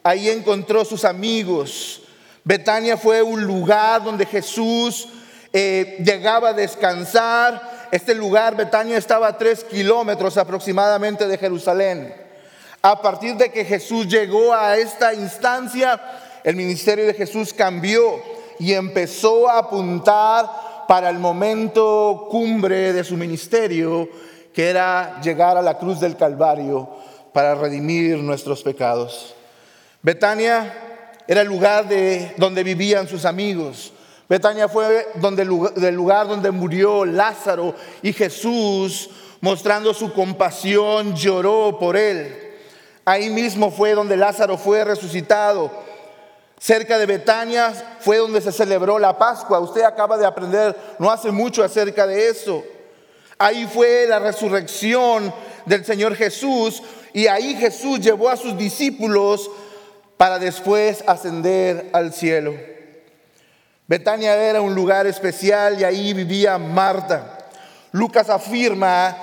ahí 0.01 0.29
encontró 0.29 0.85
sus 0.85 1.03
amigos. 1.03 2.03
Betania 2.45 2.95
fue 2.95 3.21
un 3.21 3.43
lugar 3.43 4.01
donde 4.01 4.25
Jesús 4.25 5.09
eh, 5.51 5.97
llegaba 6.01 6.49
a 6.49 6.53
descansar, 6.53 7.89
este 7.91 8.15
lugar, 8.15 8.55
Betania, 8.55 8.97
estaba 8.97 9.27
a 9.27 9.38
tres 9.38 9.65
kilómetros 9.65 10.38
aproximadamente 10.38 11.27
de 11.27 11.38
Jerusalén. 11.38 12.15
A 12.81 13.01
partir 13.01 13.35
de 13.35 13.51
que 13.51 13.65
Jesús 13.65 14.07
llegó 14.07 14.53
a 14.53 14.77
esta 14.77 15.13
instancia, 15.13 15.99
el 16.43 16.55
ministerio 16.55 17.05
de 17.05 17.13
Jesús 17.13 17.53
cambió 17.53 18.22
y 18.60 18.74
empezó 18.74 19.50
a 19.50 19.60
apuntar 19.60 20.50
para 20.88 21.10
el 21.10 21.19
momento 21.19 22.27
cumbre 22.29 22.93
de 22.93 23.03
su 23.03 23.15
ministerio, 23.15 24.10
que 24.53 24.69
era 24.69 25.22
llegar 25.22 25.58
a 25.58 25.62
la 25.62 25.77
cruz 25.77 26.00
del 26.00 26.17
Calvario 26.17 26.89
para 27.34 27.55
redimir 27.55 28.17
nuestros 28.17 28.63
pecados. 28.63 29.36
Betania 30.01 31.22
era 31.27 31.41
el 31.41 31.48
lugar 31.48 31.88
de 31.88 32.34
donde 32.38 32.63
vivían 32.63 33.08
sus 33.08 33.25
amigos, 33.25 33.93
Betania 34.29 34.69
fue 34.69 35.08
el 35.15 35.96
lugar 35.96 36.27
donde 36.27 36.51
murió 36.51 37.03
Lázaro 37.03 37.74
y 38.03 38.13
Jesús, 38.13 39.10
mostrando 39.41 39.91
su 39.91 40.13
compasión, 40.13 41.15
lloró 41.15 41.77
por 41.79 41.98
él. 41.98 42.38
Ahí 43.05 43.31
mismo 43.31 43.72
fue 43.72 43.96
donde 43.96 44.15
Lázaro 44.15 44.55
fue 44.55 44.86
resucitado. 44.86 45.72
Cerca 46.59 46.97
de 46.97 47.05
Betania 47.05 47.73
fue 48.01 48.17
donde 48.17 48.41
se 48.41 48.51
celebró 48.51 48.99
la 48.99 49.17
Pascua. 49.17 49.61
Usted 49.61 49.83
acaba 49.83 50.17
de 50.17 50.25
aprender 50.25 50.75
no 50.99 51.09
hace 51.09 51.31
mucho 51.31 51.63
acerca 51.63 52.05
de 52.05 52.27
eso. 52.27 52.63
Ahí 53.37 53.65
fue 53.73 54.05
la 54.07 54.19
resurrección 54.19 55.33
del 55.65 55.85
Señor 55.85 56.15
Jesús 56.15 56.83
y 57.13 57.27
ahí 57.27 57.55
Jesús 57.55 58.01
llevó 58.01 58.27
a 58.27 58.35
sus 58.35 58.57
discípulos 58.57 59.49
para 60.17 60.37
después 60.37 61.01
ascender 61.07 61.89
al 61.93 62.13
cielo. 62.13 62.53
Betania 63.87 64.35
era 64.35 64.59
un 64.59 64.75
lugar 64.75 65.07
especial 65.07 65.79
y 65.79 65.85
ahí 65.85 66.13
vivía 66.13 66.57
Marta. 66.57 67.37
Lucas 67.93 68.29
afirma 68.29 69.15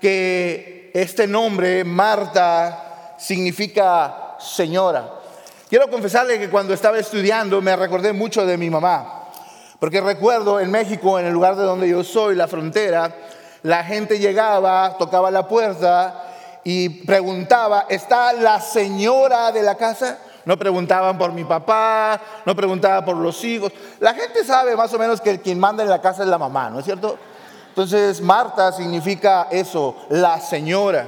que 0.00 0.90
este 0.92 1.28
nombre, 1.28 1.84
Marta, 1.84 3.14
significa 3.18 4.36
señora. 4.40 5.19
Quiero 5.70 5.88
confesarle 5.88 6.40
que 6.40 6.50
cuando 6.50 6.74
estaba 6.74 6.98
estudiando 6.98 7.62
me 7.62 7.76
recordé 7.76 8.12
mucho 8.12 8.44
de 8.44 8.56
mi 8.56 8.68
mamá, 8.68 9.28
porque 9.78 10.00
recuerdo 10.00 10.58
en 10.58 10.68
México, 10.68 11.16
en 11.16 11.26
el 11.26 11.32
lugar 11.32 11.54
de 11.54 11.62
donde 11.62 11.88
yo 11.88 12.02
soy, 12.02 12.34
la 12.34 12.48
frontera, 12.48 13.14
la 13.62 13.84
gente 13.84 14.18
llegaba, 14.18 14.96
tocaba 14.98 15.30
la 15.30 15.46
puerta 15.46 16.24
y 16.64 17.04
preguntaba, 17.04 17.86
¿está 17.88 18.32
la 18.32 18.60
señora 18.60 19.52
de 19.52 19.62
la 19.62 19.76
casa? 19.76 20.18
No 20.44 20.58
preguntaban 20.58 21.16
por 21.16 21.30
mi 21.30 21.44
papá, 21.44 22.20
no 22.44 22.56
preguntaban 22.56 23.04
por 23.04 23.14
los 23.14 23.44
hijos. 23.44 23.70
La 24.00 24.12
gente 24.12 24.42
sabe 24.42 24.74
más 24.74 24.92
o 24.92 24.98
menos 24.98 25.20
que 25.20 25.40
quien 25.40 25.60
manda 25.60 25.84
en 25.84 25.88
la 25.88 26.00
casa 26.00 26.24
es 26.24 26.28
la 26.28 26.38
mamá, 26.38 26.68
¿no 26.68 26.80
es 26.80 26.84
cierto? 26.84 27.16
Entonces, 27.68 28.20
Marta 28.20 28.72
significa 28.72 29.46
eso, 29.52 29.94
la 30.08 30.40
señora. 30.40 31.06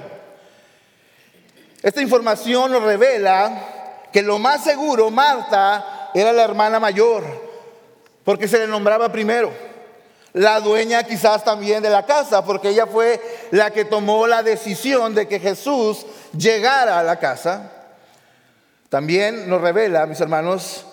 Esta 1.82 2.00
información 2.00 2.70
nos 2.70 2.84
revela 2.84 3.80
que 4.12 4.22
lo 4.22 4.38
más 4.38 4.62
seguro, 4.62 5.10
Marta 5.10 6.10
era 6.14 6.32
la 6.32 6.42
hermana 6.42 6.78
mayor, 6.78 7.24
porque 8.24 8.46
se 8.46 8.58
le 8.58 8.66
nombraba 8.66 9.10
primero. 9.10 9.52
La 10.34 10.60
dueña 10.60 11.02
quizás 11.02 11.44
también 11.44 11.82
de 11.82 11.90
la 11.90 12.06
casa, 12.06 12.44
porque 12.44 12.70
ella 12.70 12.86
fue 12.86 13.20
la 13.50 13.70
que 13.70 13.84
tomó 13.84 14.26
la 14.26 14.42
decisión 14.42 15.14
de 15.14 15.28
que 15.28 15.38
Jesús 15.38 16.06
llegara 16.36 16.98
a 16.98 17.02
la 17.02 17.18
casa. 17.18 17.70
También 18.88 19.48
nos 19.48 19.60
revela, 19.60 20.06
mis 20.06 20.20
hermanos, 20.20 20.86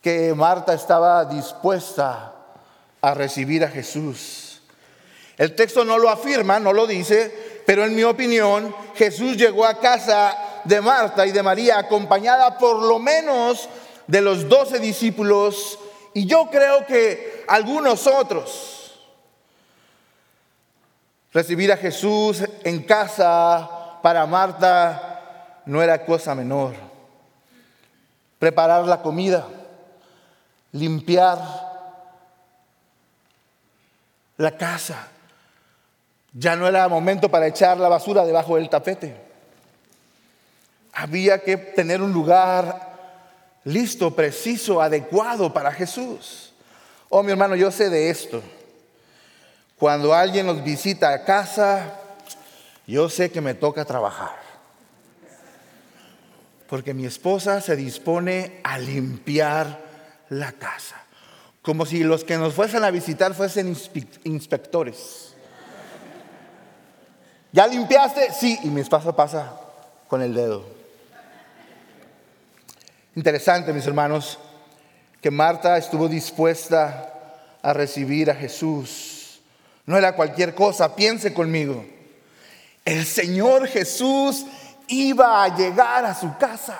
que 0.00 0.34
Marta 0.34 0.74
estaba 0.74 1.24
dispuesta 1.24 2.32
a 3.00 3.14
recibir 3.14 3.64
a 3.64 3.68
Jesús. 3.68 4.60
El 5.36 5.54
texto 5.54 5.84
no 5.84 5.98
lo 5.98 6.08
afirma, 6.08 6.60
no 6.60 6.72
lo 6.72 6.86
dice, 6.86 7.62
pero 7.66 7.84
en 7.84 7.94
mi 7.94 8.04
opinión 8.04 8.74
Jesús 8.94 9.36
llegó 9.36 9.66
a 9.66 9.80
casa 9.80 10.36
de 10.64 10.80
Marta 10.80 11.26
y 11.26 11.32
de 11.32 11.42
María 11.42 11.78
acompañada 11.78 12.58
por 12.58 12.82
lo 12.82 12.98
menos 12.98 13.68
de 14.06 14.20
los 14.20 14.48
doce 14.48 14.78
discípulos 14.78 15.78
y 16.14 16.26
yo 16.26 16.48
creo 16.50 16.86
que 16.86 17.44
algunos 17.48 18.06
otros. 18.06 19.00
Recibir 21.32 21.72
a 21.72 21.76
Jesús 21.76 22.44
en 22.62 22.84
casa 22.84 23.98
para 24.00 24.24
Marta 24.24 25.62
no 25.66 25.82
era 25.82 26.04
cosa 26.04 26.34
menor. 26.34 26.74
Preparar 28.38 28.84
la 28.84 29.02
comida, 29.02 29.46
limpiar 30.70 31.38
la 34.36 34.56
casa. 34.56 35.08
Ya 36.32 36.54
no 36.54 36.68
era 36.68 36.88
momento 36.88 37.28
para 37.28 37.48
echar 37.48 37.78
la 37.78 37.88
basura 37.88 38.24
debajo 38.24 38.56
del 38.56 38.68
tapete. 38.68 39.33
Había 40.94 41.38
que 41.42 41.56
tener 41.56 42.00
un 42.00 42.12
lugar 42.12 42.94
listo, 43.64 44.14
preciso, 44.14 44.80
adecuado 44.80 45.52
para 45.52 45.72
Jesús. 45.72 46.52
Oh, 47.08 47.22
mi 47.22 47.32
hermano, 47.32 47.56
yo 47.56 47.70
sé 47.70 47.90
de 47.90 48.10
esto. 48.10 48.42
Cuando 49.78 50.14
alguien 50.14 50.46
nos 50.46 50.62
visita 50.62 51.12
a 51.12 51.24
casa, 51.24 52.00
yo 52.86 53.08
sé 53.08 53.30
que 53.30 53.40
me 53.40 53.54
toca 53.54 53.84
trabajar. 53.84 54.36
Porque 56.68 56.94
mi 56.94 57.06
esposa 57.06 57.60
se 57.60 57.76
dispone 57.76 58.60
a 58.62 58.78
limpiar 58.78 59.80
la 60.28 60.52
casa. 60.52 60.96
Como 61.62 61.86
si 61.86 62.04
los 62.04 62.24
que 62.24 62.36
nos 62.36 62.54
fuesen 62.54 62.84
a 62.84 62.90
visitar 62.90 63.34
fuesen 63.34 63.76
inspectores. 64.24 65.34
¿Ya 67.52 67.66
limpiaste? 67.66 68.32
Sí, 68.32 68.58
y 68.64 68.68
mi 68.68 68.80
esposa 68.80 69.14
pasa 69.14 69.52
con 70.08 70.20
el 70.22 70.34
dedo. 70.34 70.73
Interesante, 73.16 73.72
mis 73.72 73.86
hermanos, 73.86 74.38
que 75.20 75.30
Marta 75.30 75.76
estuvo 75.78 76.08
dispuesta 76.08 77.12
a 77.62 77.72
recibir 77.72 78.30
a 78.30 78.34
Jesús. 78.34 79.40
No 79.86 79.96
era 79.96 80.16
cualquier 80.16 80.54
cosa, 80.54 80.96
piense 80.96 81.32
conmigo. 81.32 81.84
El 82.84 83.06
Señor 83.06 83.68
Jesús 83.68 84.44
iba 84.88 85.44
a 85.44 85.56
llegar 85.56 86.04
a 86.04 86.14
su 86.14 86.36
casa. 86.38 86.78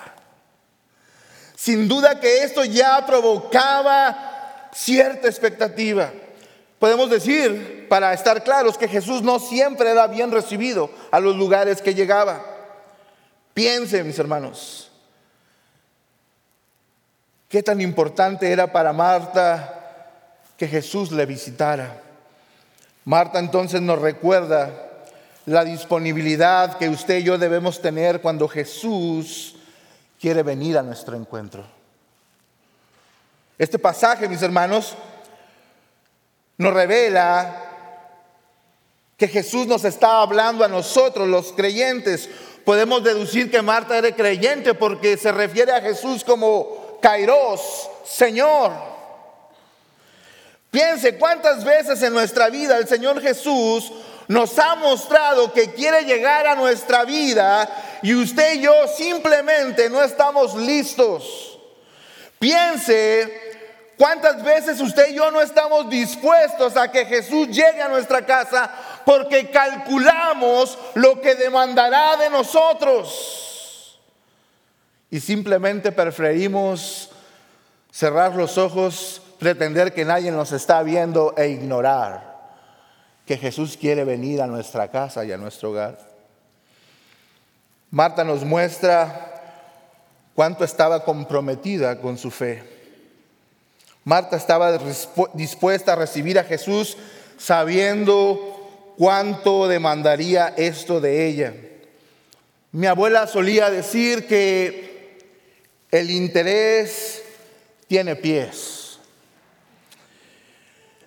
Sin 1.55 1.89
duda 1.89 2.21
que 2.21 2.43
esto 2.43 2.65
ya 2.65 3.07
provocaba 3.07 4.71
cierta 4.75 5.29
expectativa. 5.29 6.13
Podemos 6.79 7.09
decir, 7.09 7.87
para 7.89 8.13
estar 8.13 8.43
claros, 8.43 8.77
que 8.77 8.89
Jesús 8.89 9.23
no 9.23 9.39
siempre 9.39 9.91
era 9.91 10.09
bien 10.09 10.31
recibido 10.33 10.91
a 11.11 11.21
los 11.21 11.37
lugares 11.37 11.81
que 11.81 11.95
llegaba. 11.95 12.45
Piense, 13.55 14.03
mis 14.03 14.19
hermanos, 14.19 14.91
Qué 17.55 17.63
tan 17.63 17.81
importante 17.81 18.51
era 18.51 18.73
para 18.73 18.93
Marta 18.93 20.11
que 20.57 20.67
Jesús 20.67 21.13
le 21.13 21.25
visitara. 21.25 22.03
Marta 23.05 23.39
entonces 23.39 23.81
nos 23.81 24.01
recuerda 24.01 24.73
la 25.47 25.63
disponibilidad 25.63 26.77
que 26.79 26.89
usted 26.89 27.19
y 27.19 27.23
yo 27.23 27.39
debemos 27.39 27.81
tener 27.81 28.21
cuando 28.21 28.49
Jesús 28.49 29.55
quiere 30.21 30.43
venir 30.43 30.77
a 30.77 30.83
nuestro 30.83 31.15
encuentro. 31.15 31.65
Este 33.57 33.79
pasaje, 33.79 34.29
mis 34.29 34.43
hermanos, 34.43 34.97
nos 36.59 36.75
revela 36.75 37.55
que 39.17 39.29
Jesús 39.29 39.69
nos 39.69 39.85
está 39.85 40.23
hablando 40.23 40.65
a 40.65 40.69
nosotros, 40.69 41.29
los 41.29 41.53
creyentes. 41.53 42.29
Podemos 42.65 43.05
deducir 43.05 43.49
que 43.49 43.63
Marta 43.63 43.97
era 43.97 44.11
creyente 44.11 44.75
porque 44.75 45.17
se 45.17 45.31
refiere 45.31 45.71
a 45.71 45.81
Jesús 45.81 46.25
como 46.25 46.84
Kairos, 47.05 47.91
Señor. 48.07 48.73
Piense 50.71 51.19
cuántas 51.19 51.63
veces 51.63 52.03
en 52.03 52.15
nuestra 52.15 52.49
vida 52.49 52.79
el 52.79 52.89
Señor 52.89 53.21
Jesús 53.21 53.93
nos 54.27 54.59
ha 54.59 54.75
mostrado 54.77 55.53
que 55.53 55.75
quiere 55.75 56.05
llegar 56.05 56.47
a 56.47 56.55
nuestra 56.55 57.05
vida 57.05 57.69
y 58.01 58.15
usted 58.15 58.55
y 58.55 58.63
yo 58.63 58.89
simplemente 58.89 59.91
no 59.91 60.03
estamos 60.03 60.55
listos. 60.55 61.59
Piense 62.39 63.93
cuántas 63.99 64.43
veces 64.43 64.81
usted 64.81 65.11
y 65.11 65.17
yo 65.17 65.31
no 65.31 65.43
estamos 65.43 65.91
dispuestos 65.91 66.75
a 66.75 66.91
que 66.91 67.05
Jesús 67.05 67.49
llegue 67.49 67.83
a 67.83 67.89
nuestra 67.89 68.25
casa 68.25 68.71
porque 69.05 69.51
calculamos 69.51 70.79
lo 70.95 71.21
que 71.21 71.35
demandará 71.35 72.17
de 72.17 72.31
nosotros 72.31 73.54
y 75.11 75.21
simplemente 75.21 75.93
preferimos 75.93 77.11
cerrar 77.91 78.35
los 78.35 78.59
ojos, 78.59 79.23
pretender 79.39 79.93
que 79.93 80.05
nadie 80.05 80.31
nos 80.31 80.53
está 80.53 80.83
viendo 80.83 81.35
e 81.37 81.49
ignorar 81.49 82.35
que 83.27 83.37
Jesús 83.37 83.77
quiere 83.77 84.05
venir 84.05 84.43
a 84.43 84.47
nuestra 84.47 84.89
casa 84.91 85.25
y 85.25 85.33
a 85.33 85.39
nuestro 85.39 85.71
hogar. 85.71 85.99
Marta 87.91 88.25
nos 88.25 88.45
muestra 88.45 89.31
cuánto 90.35 90.65
estaba 90.65 91.05
comprometida 91.05 92.01
con 92.01 92.19
su 92.19 92.31
fe. 92.31 92.63
Marta 94.05 94.37
estaba 94.37 94.79
dispuesta 95.33 95.93
a 95.93 95.97
recibir 95.97 96.39
a 96.39 96.45
Jesús 96.45 96.97
sabiendo 97.39 98.95
cuánto 98.99 99.67
demandaría 99.69 100.49
esto 100.57 101.01
de 101.01 101.27
ella. 101.27 101.55
Mi 102.73 102.87
abuela 102.87 103.27
solía 103.27 103.71
decir 103.71 104.27
que 104.27 104.94
el 105.95 106.11
interés 106.11 107.23
tiene 107.87 108.17
pies. 108.17 108.99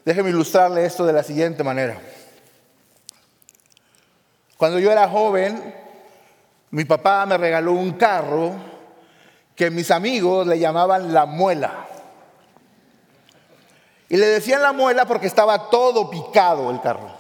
Déjeme 0.06 0.30
ilustrarle 0.30 0.86
esto 0.86 1.06
de 1.06 1.12
la 1.12 1.24
siguiente 1.24 1.62
manera. 1.62 2.00
Cuando 4.56 4.80
yo 4.80 4.90
era 4.90 5.10
joven, 5.10 5.76
mi 6.72 6.86
papá 6.86 7.26
me 7.26 7.38
regaló 7.38 7.74
un 7.74 7.96
carro 7.98 8.54
que 9.58 9.70
mis 9.70 9.92
amigos 9.92 10.48
le 10.48 10.58
llamaban 10.58 11.14
la 11.14 11.26
muela. 11.26 11.86
Y 14.08 14.16
le 14.16 14.28
decían 14.28 14.62
la 14.62 14.72
muela 14.72 15.04
porque 15.04 15.28
estaba 15.28 15.70
todo 15.70 16.10
picado 16.10 16.72
el 16.72 16.80
carro. 16.80 17.12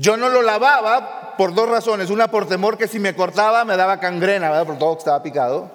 Yo 0.00 0.16
no 0.16 0.28
lo 0.28 0.42
lavaba 0.42 1.34
por 1.36 1.54
dos 1.54 1.68
razones. 1.68 2.10
Una 2.10 2.28
por 2.28 2.46
temor 2.46 2.78
que 2.78 2.86
si 2.86 3.00
me 3.00 3.16
cortaba 3.16 3.64
me 3.64 3.76
daba 3.76 3.98
cangrena, 3.98 4.48
¿verdad? 4.48 4.66
Por 4.66 4.78
todo 4.78 4.94
que 4.94 4.98
estaba 5.00 5.22
picado. 5.22 5.70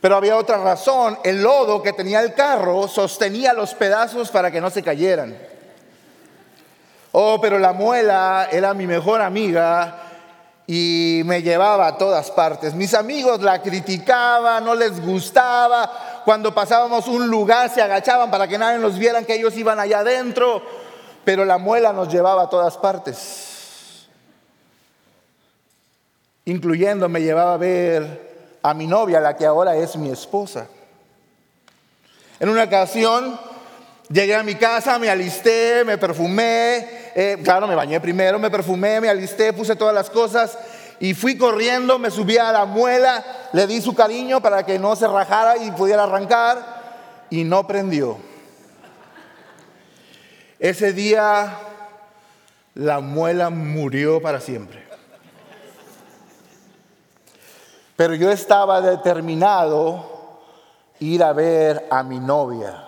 Pero 0.00 0.16
había 0.16 0.36
otra 0.36 0.58
razón. 0.58 1.16
El 1.22 1.40
lodo 1.40 1.82
que 1.82 1.92
tenía 1.92 2.20
el 2.20 2.34
carro 2.34 2.88
sostenía 2.88 3.52
los 3.52 3.74
pedazos 3.74 4.30
para 4.30 4.50
que 4.50 4.60
no 4.60 4.70
se 4.70 4.82
cayeran. 4.82 5.36
Oh, 7.12 7.40
pero 7.40 7.60
la 7.60 7.72
muela 7.72 8.48
era 8.50 8.74
mi 8.74 8.88
mejor 8.88 9.20
amiga 9.20 9.98
y 10.66 11.22
me 11.24 11.42
llevaba 11.42 11.86
a 11.86 11.98
todas 11.98 12.30
partes. 12.32 12.74
Mis 12.74 12.92
amigos 12.94 13.40
la 13.40 13.62
criticaban, 13.62 14.64
no 14.64 14.74
les 14.74 15.00
gustaba. 15.00 16.22
Cuando 16.24 16.52
pasábamos 16.52 17.06
un 17.06 17.28
lugar 17.28 17.70
se 17.70 17.82
agachaban 17.82 18.32
para 18.32 18.48
que 18.48 18.58
nadie 18.58 18.78
nos 18.78 18.98
vieran 18.98 19.24
que 19.24 19.34
ellos 19.34 19.56
iban 19.56 19.78
allá 19.78 20.00
adentro 20.00 20.81
pero 21.24 21.44
la 21.44 21.58
muela 21.58 21.92
nos 21.92 22.08
llevaba 22.08 22.42
a 22.42 22.50
todas 22.50 22.76
partes, 22.76 24.08
incluyendo 26.44 27.08
me 27.08 27.20
llevaba 27.20 27.54
a 27.54 27.58
ver 27.58 28.58
a 28.62 28.74
mi 28.74 28.86
novia, 28.86 29.20
la 29.20 29.36
que 29.36 29.46
ahora 29.46 29.76
es 29.76 29.96
mi 29.96 30.10
esposa. 30.10 30.68
En 32.40 32.48
una 32.48 32.64
ocasión 32.64 33.38
llegué 34.08 34.34
a 34.34 34.42
mi 34.42 34.56
casa, 34.56 34.98
me 34.98 35.08
alisté, 35.08 35.84
me 35.84 35.98
perfumé, 35.98 36.88
eh, 37.14 37.38
claro, 37.44 37.66
me 37.66 37.74
bañé 37.74 38.00
primero, 38.00 38.38
me 38.38 38.50
perfumé, 38.50 39.00
me 39.00 39.08
alisté, 39.08 39.52
puse 39.52 39.76
todas 39.76 39.94
las 39.94 40.10
cosas 40.10 40.58
y 40.98 41.14
fui 41.14 41.36
corriendo, 41.36 41.98
me 41.98 42.10
subí 42.10 42.38
a 42.38 42.52
la 42.52 42.64
muela, 42.64 43.24
le 43.52 43.66
di 43.66 43.80
su 43.80 43.94
cariño 43.94 44.40
para 44.40 44.64
que 44.64 44.78
no 44.78 44.96
se 44.96 45.06
rajara 45.06 45.56
y 45.56 45.70
pudiera 45.72 46.04
arrancar 46.04 47.26
y 47.30 47.44
no 47.44 47.66
prendió. 47.66 48.31
Ese 50.62 50.92
día 50.92 51.58
la 52.74 53.00
muela 53.00 53.50
murió 53.50 54.22
para 54.22 54.38
siempre. 54.38 54.86
Pero 57.96 58.14
yo 58.14 58.30
estaba 58.30 58.80
determinado 58.80 60.38
ir 61.00 61.24
a 61.24 61.32
ver 61.32 61.88
a 61.90 62.04
mi 62.04 62.20
novia. 62.20 62.80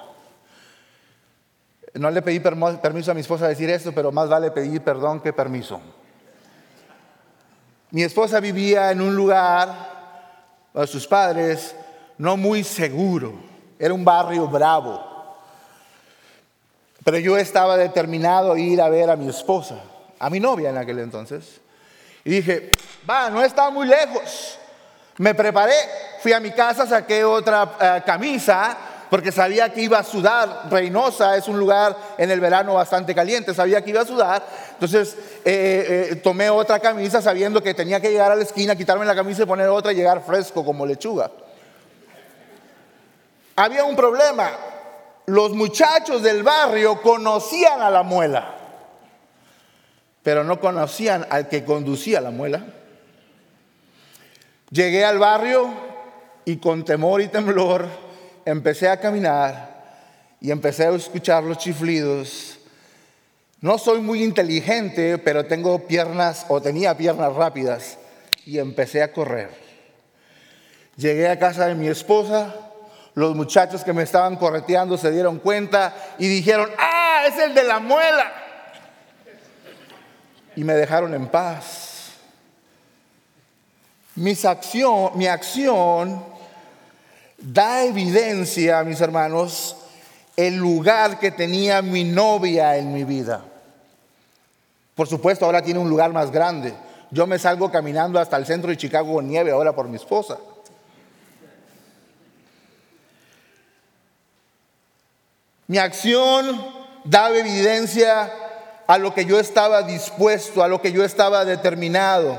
No 1.95 2.13
le 2.13 2.23
pedí 2.23 2.39
permiso 2.39 3.11
a 3.11 3.15
mi 3.15 3.23
esposa 3.23 3.47
a 3.47 3.49
decir 3.49 3.69
esto, 3.71 3.91
pero 3.93 4.13
más 4.13 4.29
vale 4.29 4.53
pedir 4.53 4.81
perdón 4.81 5.21
que 5.21 5.33
permiso. 5.33 5.81
Mi 7.91 8.05
esposa 8.05 8.39
vivía 8.39 8.93
en 8.93 9.01
un 9.01 9.17
lugar, 9.17 10.71
sus 10.87 11.09
padres 11.09 11.75
no 12.19 12.37
muy 12.37 12.63
seguro. 12.63 13.35
Era 13.81 13.93
un 13.93 14.05
barrio 14.05 14.47
bravo. 14.47 15.14
Pero 17.05 17.19
yo 17.19 17.37
estaba 17.37 17.77
determinado 17.77 18.55
a 18.55 18.59
ir 18.59 18.81
a 18.81 18.89
ver 18.89 19.11
a 19.11 19.17
mi 19.17 19.29
esposa, 19.29 19.77
a 20.19 20.31
mi 20.31 20.41
novia 20.41 20.71
en 20.71 20.79
aquel 20.79 20.99
entonces. 21.01 21.61
Y 22.25 22.31
dije, 22.31 22.71
va, 23.09 23.29
no 23.29 23.45
está 23.45 23.69
muy 23.69 23.87
lejos. 23.87 24.59
Me 25.19 25.35
preparé, 25.35 25.75
fui 26.21 26.33
a 26.33 26.41
mi 26.41 26.51
casa, 26.51 26.87
saqué 26.87 27.23
otra 27.23 27.77
eh, 27.79 28.03
camisa, 28.07 28.77
porque 29.11 29.31
sabía 29.31 29.73
que 29.73 29.83
iba 29.83 29.99
a 29.99 30.03
sudar. 30.03 30.69
Reynosa 30.71 31.37
es 31.37 31.47
un 31.47 31.59
lugar 31.59 31.95
en 32.17 32.31
el 32.31 32.41
verano 32.41 32.75
bastante 32.75 33.15
caliente, 33.15 33.53
sabía 33.53 33.83
que 33.83 33.91
iba 33.91 34.01
a 34.01 34.07
sudar. 34.07 34.43
Entonces 34.73 35.15
eh, 35.45 36.09
eh, 36.11 36.17
tomé 36.17 36.49
otra 36.49 36.81
camisa 36.81 37.21
sabiendo 37.21 37.63
que 37.63 37.75
tenía 37.75 38.01
que 38.01 38.11
llegar 38.11 38.33
a 38.33 38.37
la 38.37 38.43
esquina, 38.43 38.75
quitarme 38.75 39.05
la 39.05 39.15
camisa 39.15 39.43
y 39.43 39.47
poner 39.47 39.69
otra 39.69 39.93
y 39.93 39.97
llegar 39.97 40.25
fresco 40.25 40.65
como 40.65 40.87
lechuga. 40.87 41.31
Había 43.57 43.85
un 43.85 43.95
problema. 43.95 44.51
Los 45.27 45.53
muchachos 45.53 46.23
del 46.23 46.43
barrio 46.43 47.01
conocían 47.01 47.81
a 47.81 47.91
la 47.91 48.03
muela, 48.03 48.55
pero 50.23 50.45
no 50.45 50.61
conocían 50.61 51.27
al 51.31 51.49
que 51.49 51.65
conducía 51.65 52.21
la 52.21 52.31
muela. 52.31 52.65
Llegué 54.71 55.05
al 55.05 55.19
barrio 55.19 55.71
y 56.45 56.57
con 56.59 56.85
temor 56.85 57.23
y 57.23 57.29
temblor 57.29 57.87
empecé 58.45 58.89
a 58.89 59.01
caminar 59.01 59.75
y 60.41 60.51
empecé 60.51 60.85
a 60.85 60.91
escuchar 60.91 61.43
los 61.45 61.59
chiflidos. 61.59 62.59
No 63.61 63.79
soy 63.79 64.01
muy 64.01 64.23
inteligente, 64.23 65.17
pero 65.17 65.47
tengo 65.47 65.87
piernas 65.87 66.45
o 66.49 66.61
tenía 66.61 66.99
piernas 66.99 67.33
rápidas 67.33 67.99
y 68.45 68.59
empecé 68.59 69.03
a 69.03 69.11
correr. 69.11 69.49
Llegué 70.97 71.29
a 71.29 71.39
casa 71.39 71.67
de 71.67 71.75
mi 71.75 71.89
esposa, 71.89 72.55
los 73.15 73.37
muchachos 73.37 73.85
que 73.85 73.93
me 73.93 74.03
estaban 74.03 74.37
correteando 74.37 74.99
se 74.99 75.11
dieron 75.11 75.39
cuenta 75.39 75.95
y 76.19 76.27
dijeron, 76.27 76.69
ah, 76.79 77.23
es 77.27 77.39
el 77.39 77.55
de 77.55 77.65
la 77.65 77.79
muela. 77.79 78.33
Y 80.57 80.65
me 80.65 80.75
dejaron 80.75 81.15
en 81.15 81.29
paz. 81.29 82.13
Mis 84.17 84.45
acción, 84.45 85.13
mi 85.17 85.27
acción 85.27 86.25
da 87.39 87.85
evidencia, 87.85 88.83
mis 88.85 89.01
hermanos, 89.01 89.77
el 90.37 90.57
lugar 90.57 91.19
que 91.19 91.31
tenía 91.31 91.83
mi 91.83 92.05
novia 92.05 92.77
en 92.77 92.93
mi 92.93 93.05
vida. 93.05 93.45
Por 94.95 95.09
supuesto, 95.09 95.45
ahora 95.45 95.63
tiene 95.63 95.81
un 95.81 95.91
lugar 95.91 96.13
más 96.13 96.31
grande. 96.31 96.75
Yo 97.11 97.27
me 97.27 97.39
salgo 97.39 97.71
caminando 97.71 98.19
hasta 98.19 98.37
el 98.37 98.47
centro 98.47 98.71
de 98.71 98.77
Chicago 98.77 99.15
con 99.15 99.29
nieve 99.29 99.53
ahora 99.53 99.73
por 99.73 99.89
mi 99.89 99.97
esposa. 99.97 100.39
Mi 105.67 105.79
acción 105.79 106.65
daba 107.05 107.37
evidencia 107.37 108.33
a 108.87 108.99
lo 108.99 109.15
que 109.15 109.25
yo 109.25 109.41
estaba 109.41 109.83
dispuesto, 109.83 110.63
a 110.63 110.69
lo 110.69 110.81
que 110.81 110.93
yo 110.93 111.05
estaba 111.05 111.45
determinado. 111.45 112.37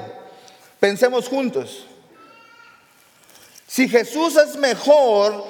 Pensemos 0.79 1.27
juntos. 1.27 1.87
Si 3.67 3.89
Jesús 3.89 4.35
es 4.37 4.55
mejor 4.57 5.43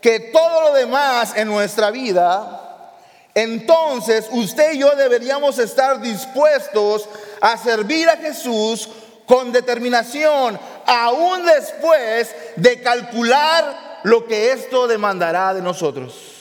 que 0.00 0.18
todo 0.18 0.62
lo 0.62 0.74
demás 0.74 1.34
en 1.36 1.46
nuestra 1.46 1.92
vida, 1.92 2.92
entonces 3.34 4.26
usted 4.32 4.72
y 4.72 4.78
yo 4.78 4.90
deberíamos 4.96 5.58
estar 5.58 6.00
dispuestos 6.00 7.08
a 7.40 7.56
servir 7.56 8.08
a 8.08 8.16
Jesús 8.16 8.88
con 9.26 9.52
determinación, 9.52 10.58
aún 10.84 11.46
después 11.46 12.34
de 12.56 12.82
calcular 12.82 14.00
lo 14.02 14.26
que 14.26 14.50
esto 14.50 14.88
demandará 14.88 15.54
de 15.54 15.62
nosotros. 15.62 16.31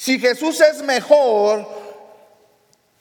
Si 0.00 0.18
Jesús 0.18 0.58
es 0.62 0.80
mejor 0.80 1.68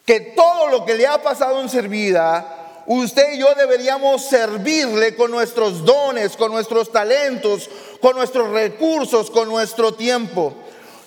que 0.05 0.19
todo 0.19 0.67
lo 0.67 0.83
que 0.83 0.95
le 0.95 1.07
ha 1.07 1.23
pasado 1.23 1.61
en 1.61 1.69
su 1.69 1.81
vida, 1.83 2.83
usted 2.87 3.35
y 3.35 3.37
yo 3.37 3.55
deberíamos 3.55 4.25
servirle 4.25 5.15
con 5.15 5.31
nuestros 5.31 5.85
dones, 5.85 6.35
con 6.35 6.51
nuestros 6.51 6.91
talentos, 6.91 7.69
con 8.01 8.17
nuestros 8.17 8.49
recursos, 8.49 9.31
con 9.31 9.47
nuestro 9.47 9.93
tiempo. 9.93 10.53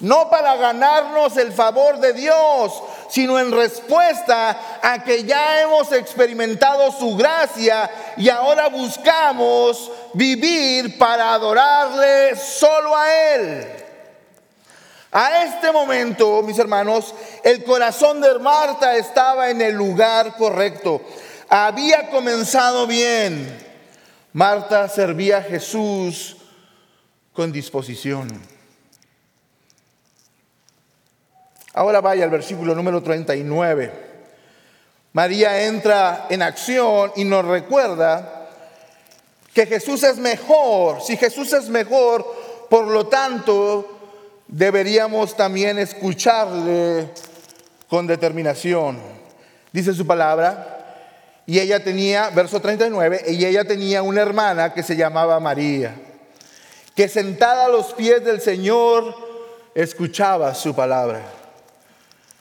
No 0.01 0.31
para 0.31 0.57
ganarnos 0.57 1.37
el 1.37 1.53
favor 1.53 1.99
de 1.99 2.15
Dios, 2.15 2.73
sino 3.11 3.39
en 3.39 3.53
respuesta 3.53 4.81
a 4.81 5.05
que 5.05 5.25
ya 5.25 5.61
hemos 5.61 5.93
experimentado 5.93 6.91
su 6.91 7.19
gracia 7.19 7.91
y 8.17 8.31
ahora 8.31 8.71
buscamos 8.71 9.91
vivir 10.15 10.97
para 10.97 11.35
adorarle 11.35 12.35
solo 12.35 12.97
a 12.97 13.35
Él. 13.35 13.82
A 15.15 15.45
este 15.45 15.71
momento, 15.71 16.43
mis 16.43 16.59
hermanos, 16.59 17.15
el 17.45 17.63
corazón 17.65 18.23
de 18.23 18.39
Marta 18.39 18.97
estaba 18.97 19.51
en 19.51 19.61
el 19.61 19.75
lugar 19.75 20.37
correcto. 20.39 21.03
Había 21.51 22.09
comenzado 22.09 22.87
bien. 22.87 23.59
Marta 24.33 24.89
servía 24.89 25.37
a 25.37 25.43
Jesús 25.43 26.39
con 27.35 27.53
disposición. 27.53 28.31
Ahora 31.75 32.01
vaya 32.01 32.25
al 32.25 32.31
versículo 32.31 32.75
número 32.75 33.03
39. 33.03 33.93
María 35.13 35.67
entra 35.67 36.27
en 36.31 36.41
acción 36.41 37.13
y 37.17 37.25
nos 37.25 37.45
recuerda 37.45 38.49
que 39.53 39.67
Jesús 39.67 40.03
es 40.05 40.17
mejor. 40.17 41.03
Si 41.03 41.19
Jesús 41.19 41.53
es 41.53 41.69
mejor, 41.69 42.25
por 42.71 42.87
lo 42.87 43.09
tanto, 43.09 43.92
deberíamos 44.53 45.35
también 45.35 45.79
escucharle 45.79 47.09
con 47.89 48.07
determinación. 48.07 49.01
Dice 49.73 49.95
su 49.95 50.07
palabra, 50.07 51.43
y 51.47 51.59
ella 51.59 51.83
tenía, 51.83 52.29
verso 52.31 52.61
39, 52.61 53.25
y 53.29 53.45
ella 53.45 53.65
tenía 53.65 54.03
una 54.03 54.21
hermana 54.21 54.75
que 54.75 54.83
se 54.83 54.95
llamaba 54.95 55.41
María, 55.41 55.95
que 56.95 57.09
sentada 57.09 57.65
a 57.65 57.69
los 57.69 57.95
pies 57.95 58.23
del 58.25 58.41
Señor 58.43 59.15
escuchaba 59.75 60.55
su 60.55 60.75
palabra. 60.75 61.23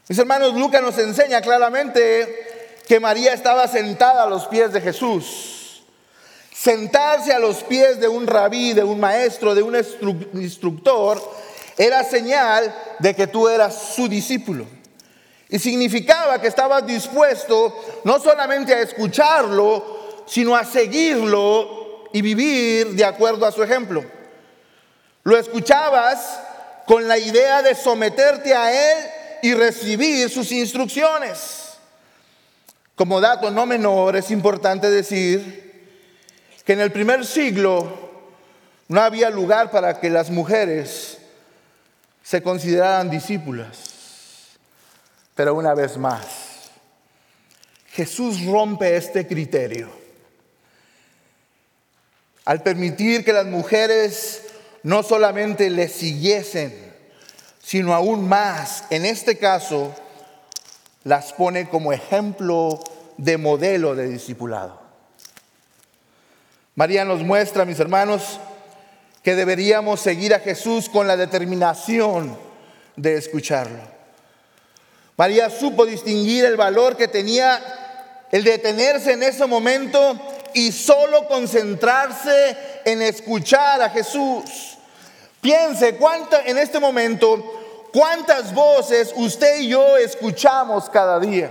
Mis 0.10 0.20
hermanos, 0.20 0.54
Lucas 0.54 0.82
nos 0.82 0.98
enseña 0.98 1.40
claramente 1.40 2.82
que 2.86 3.00
María 3.00 3.34
estaba 3.34 3.70
sentada 3.70 4.24
a 4.24 4.30
los 4.30 4.48
pies 4.48 4.74
de 4.74 4.82
Jesús. 4.82 5.84
Sentarse 6.54 7.32
a 7.32 7.40
los 7.40 7.64
pies 7.64 8.02
de 8.02 8.10
un 8.10 8.28
rabí, 8.28 8.74
de 8.74 8.84
un 8.84 9.00
maestro, 9.00 9.56
de 9.56 9.64
un 9.64 9.76
instructor, 10.34 11.22
era 11.82 12.04
señal 12.04 12.72
de 13.00 13.16
que 13.16 13.26
tú 13.26 13.48
eras 13.48 13.94
su 13.96 14.08
discípulo. 14.08 14.68
Y 15.50 15.58
significaba 15.58 16.40
que 16.40 16.48
estabas 16.48 16.86
dispuesto 16.86 17.76
no 18.04 18.20
solamente 18.20 18.72
a 18.72 18.82
escucharlo, 18.82 20.24
sino 20.28 20.56
a 20.56 20.64
seguirlo 20.64 22.06
y 22.14 22.22
vivir 22.22 22.92
de 22.92 23.04
acuerdo 23.04 23.48
a 23.48 23.52
su 23.52 23.64
ejemplo. 23.64 24.06
Lo 25.24 25.36
escuchabas 25.36 26.40
con 26.86 27.08
la 27.08 27.18
idea 27.18 27.64
de 27.64 27.74
someterte 27.74 28.54
a 28.54 28.72
él 28.72 28.98
y 29.42 29.56
recibir 29.56 30.30
sus 30.30 30.52
instrucciones. 30.52 31.80
Como 32.96 33.20
dato 33.20 33.50
no 33.50 33.66
menor, 33.66 34.16
es 34.16 34.30
importante 34.30 34.88
decir 34.92 35.90
que 36.64 36.74
en 36.74 36.82
el 36.82 36.92
primer 36.92 37.26
siglo 37.26 38.12
no 38.88 39.02
había 39.02 39.32
lugar 39.32 39.72
para 39.72 40.00
que 40.00 40.12
las 40.12 40.30
mujeres 40.30 41.18
se 42.24 42.42
consideraban 42.42 43.10
discípulas. 43.10 43.78
Pero 45.36 45.56
una 45.56 45.74
vez 45.74 45.98
más, 45.98 46.72
Jesús 47.92 48.46
rompe 48.46 48.96
este 48.96 49.28
criterio 49.28 49.90
al 52.46 52.64
permitir 52.64 53.24
que 53.24 53.34
las 53.34 53.46
mujeres 53.46 54.44
no 54.84 55.04
solamente 55.04 55.70
le 55.70 55.88
siguiesen, 55.88 56.94
sino 57.62 57.94
aún 57.94 58.28
más, 58.28 58.86
en 58.90 59.06
este 59.06 59.38
caso, 59.38 59.94
las 61.04 61.34
pone 61.34 61.70
como 61.70 61.94
ejemplo 61.94 62.80
de 63.18 63.38
modelo 63.38 63.96
de 63.96 64.08
discipulado. 64.08 64.82
María 66.76 67.06
nos 67.06 67.22
muestra, 67.22 67.66
mis 67.66 67.80
hermanos, 67.80 68.40
que 69.24 69.36
deberíamos 69.36 70.00
seguir 70.00 70.34
a 70.34 70.40
Jesús 70.40 70.90
con 70.90 71.08
la 71.08 71.16
determinación 71.16 72.38
de 72.96 73.18
escucharlo. 73.18 73.82
María 75.18 75.50
supo 75.50 75.86
distinguir 75.86 76.46
el 76.46 76.58
valor 76.58 76.98
que 76.98 77.08
tenía 77.08 77.62
el 78.32 78.44
detenerse 78.44 79.12
en 79.12 79.24
ese 79.24 79.46
momento 79.46 80.20
y 80.54 80.72
solo 80.72 81.28
concentrarse 81.28 82.58
en 82.86 83.02
escuchar 83.02 83.82
a 83.82 83.90
Jesús. 83.90 84.78
Piense 85.42 85.96
cuánta, 85.96 86.42
en 86.46 86.58
este 86.58 86.80
momento 86.80 87.90
cuántas 87.94 88.54
voces 88.54 89.14
usted 89.16 89.60
y 89.60 89.70
yo 89.70 89.98
escuchamos 89.98 90.90
cada 90.90 91.20
día. 91.20 91.50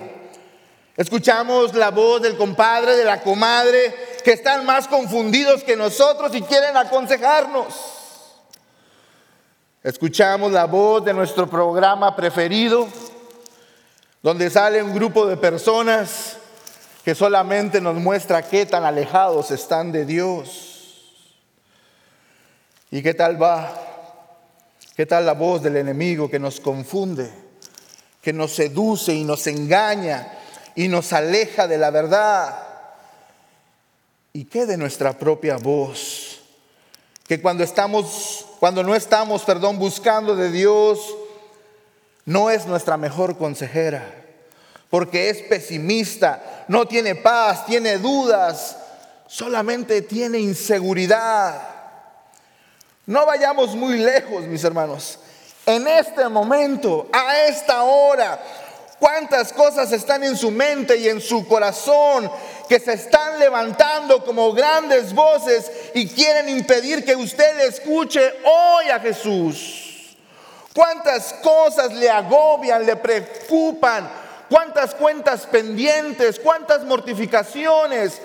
Escuchamos 1.01 1.75
la 1.75 1.91
voz 1.91 2.21
del 2.21 2.37
compadre, 2.37 2.95
de 2.95 3.07
la 3.07 3.23
comadre, 3.23 4.19
que 4.23 4.33
están 4.33 4.67
más 4.67 4.87
confundidos 4.87 5.65
que 5.65 5.75
nosotros 5.75 6.35
y 6.35 6.43
quieren 6.43 6.77
aconsejarnos. 6.77 7.75
Escuchamos 9.83 10.53
la 10.53 10.67
voz 10.67 11.03
de 11.03 11.15
nuestro 11.15 11.49
programa 11.49 12.15
preferido, 12.15 12.87
donde 14.23 14.51
sale 14.51 14.83
un 14.83 14.95
grupo 14.95 15.25
de 15.25 15.39
personas 15.39 16.37
que 17.03 17.15
solamente 17.15 17.81
nos 17.81 17.95
muestra 17.95 18.43
qué 18.43 18.67
tan 18.67 18.85
alejados 18.85 19.51
están 19.53 19.93
de 19.93 20.05
Dios. 20.05 21.09
¿Y 22.91 23.01
qué 23.01 23.15
tal 23.15 23.43
va? 23.43 23.73
¿Qué 24.95 25.07
tal 25.07 25.25
la 25.25 25.33
voz 25.33 25.63
del 25.63 25.79
enemigo 25.79 26.29
que 26.29 26.39
nos 26.39 26.61
confunde, 26.61 27.33
que 28.21 28.35
nos 28.35 28.53
seduce 28.53 29.15
y 29.15 29.25
nos 29.25 29.47
engaña 29.47 30.37
y 30.75 30.89
nos 30.89 31.13
aleja 31.13 31.67
de 31.67 31.79
la 31.79 31.91
verdad? 31.91 32.57
¿Y 34.33 34.45
qué 34.45 34.67
de 34.67 34.77
nuestra 34.77 35.13
propia 35.13 35.57
voz? 35.57 36.41
Que 37.27 37.41
cuando 37.41 37.63
estamos 37.63 38.47
cuando 38.61 38.83
no 38.83 38.95
estamos, 38.95 39.43
perdón, 39.43 39.79
buscando 39.79 40.37
de 40.37 40.51
Dios, 40.51 41.17
no 42.27 42.51
es 42.51 42.67
nuestra 42.67 42.99
mejor 42.99 43.39
consejera, 43.39 44.05
porque 44.91 45.31
es 45.31 45.39
pesimista, 45.39 46.67
no 46.69 46.87
tiene 46.87 47.15
paz, 47.15 47.65
tiene 47.65 47.97
dudas, 47.97 48.77
solamente 49.27 50.03
tiene 50.03 50.39
inseguridad. 50.41 51.59
No 53.07 53.25
vayamos 53.25 53.75
muy 53.75 53.97
lejos, 53.97 54.45
mis 54.45 54.63
hermanos. 54.63 55.19
En 55.65 55.89
este 55.89 56.29
momento, 56.29 57.09
a 57.11 57.47
esta 57.47 57.83
hora, 57.83 58.39
cuántas 59.01 59.53
cosas 59.53 59.91
están 59.91 60.23
en 60.23 60.37
su 60.37 60.51
mente 60.51 60.97
y 60.99 61.09
en 61.09 61.21
su 61.21 61.49
corazón 61.49 62.31
que 62.69 62.79
se 62.79 62.93
están 62.93 63.41
levantando 63.41 64.25
como 64.25 64.53
grandes 64.53 65.13
voces 65.13 65.69
y 65.95 66.07
quieren 66.09 66.49
impedir 66.49 67.05
que 67.05 67.17
usted 67.17 67.59
escuche 67.61 68.21
hoy 68.45 68.91
a 68.91 69.01
Jesús. 69.01 70.17
Cuántas 70.75 71.33
cosas 71.43 71.93
le 71.95 72.09
agobian, 72.09 72.87
le 72.87 72.95
preocupan, 72.95 74.09
cuántas 74.49 74.95
cuentas 74.95 75.47
pendientes, 75.47 76.39
cuántas 76.39 76.85
mortificaciones, 76.85 78.21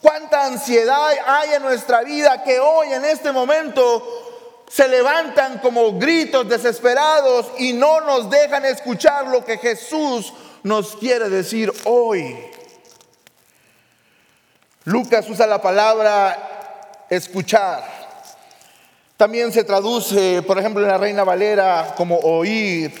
cuánta 0.00 0.44
ansiedad 0.44 1.10
hay 1.26 1.54
en 1.54 1.62
nuestra 1.62 2.02
vida 2.02 2.44
que 2.44 2.60
hoy 2.60 2.92
en 2.92 3.04
este 3.04 3.32
momento 3.32 4.29
se 4.70 4.86
levantan 4.86 5.58
como 5.58 5.98
gritos 5.98 6.48
desesperados 6.48 7.46
y 7.58 7.72
no 7.72 8.00
nos 8.02 8.30
dejan 8.30 8.64
escuchar 8.64 9.26
lo 9.26 9.44
que 9.44 9.58
Jesús 9.58 10.32
nos 10.62 10.94
quiere 10.94 11.28
decir 11.28 11.72
hoy. 11.84 12.36
Lucas 14.84 15.28
usa 15.28 15.48
la 15.48 15.60
palabra 15.60 17.06
escuchar. 17.10 17.82
También 19.16 19.52
se 19.52 19.64
traduce, 19.64 20.40
por 20.42 20.56
ejemplo, 20.56 20.82
en 20.82 20.88
la 20.88 20.98
Reina 20.98 21.24
Valera 21.24 21.92
como 21.96 22.18
oír. 22.18 22.92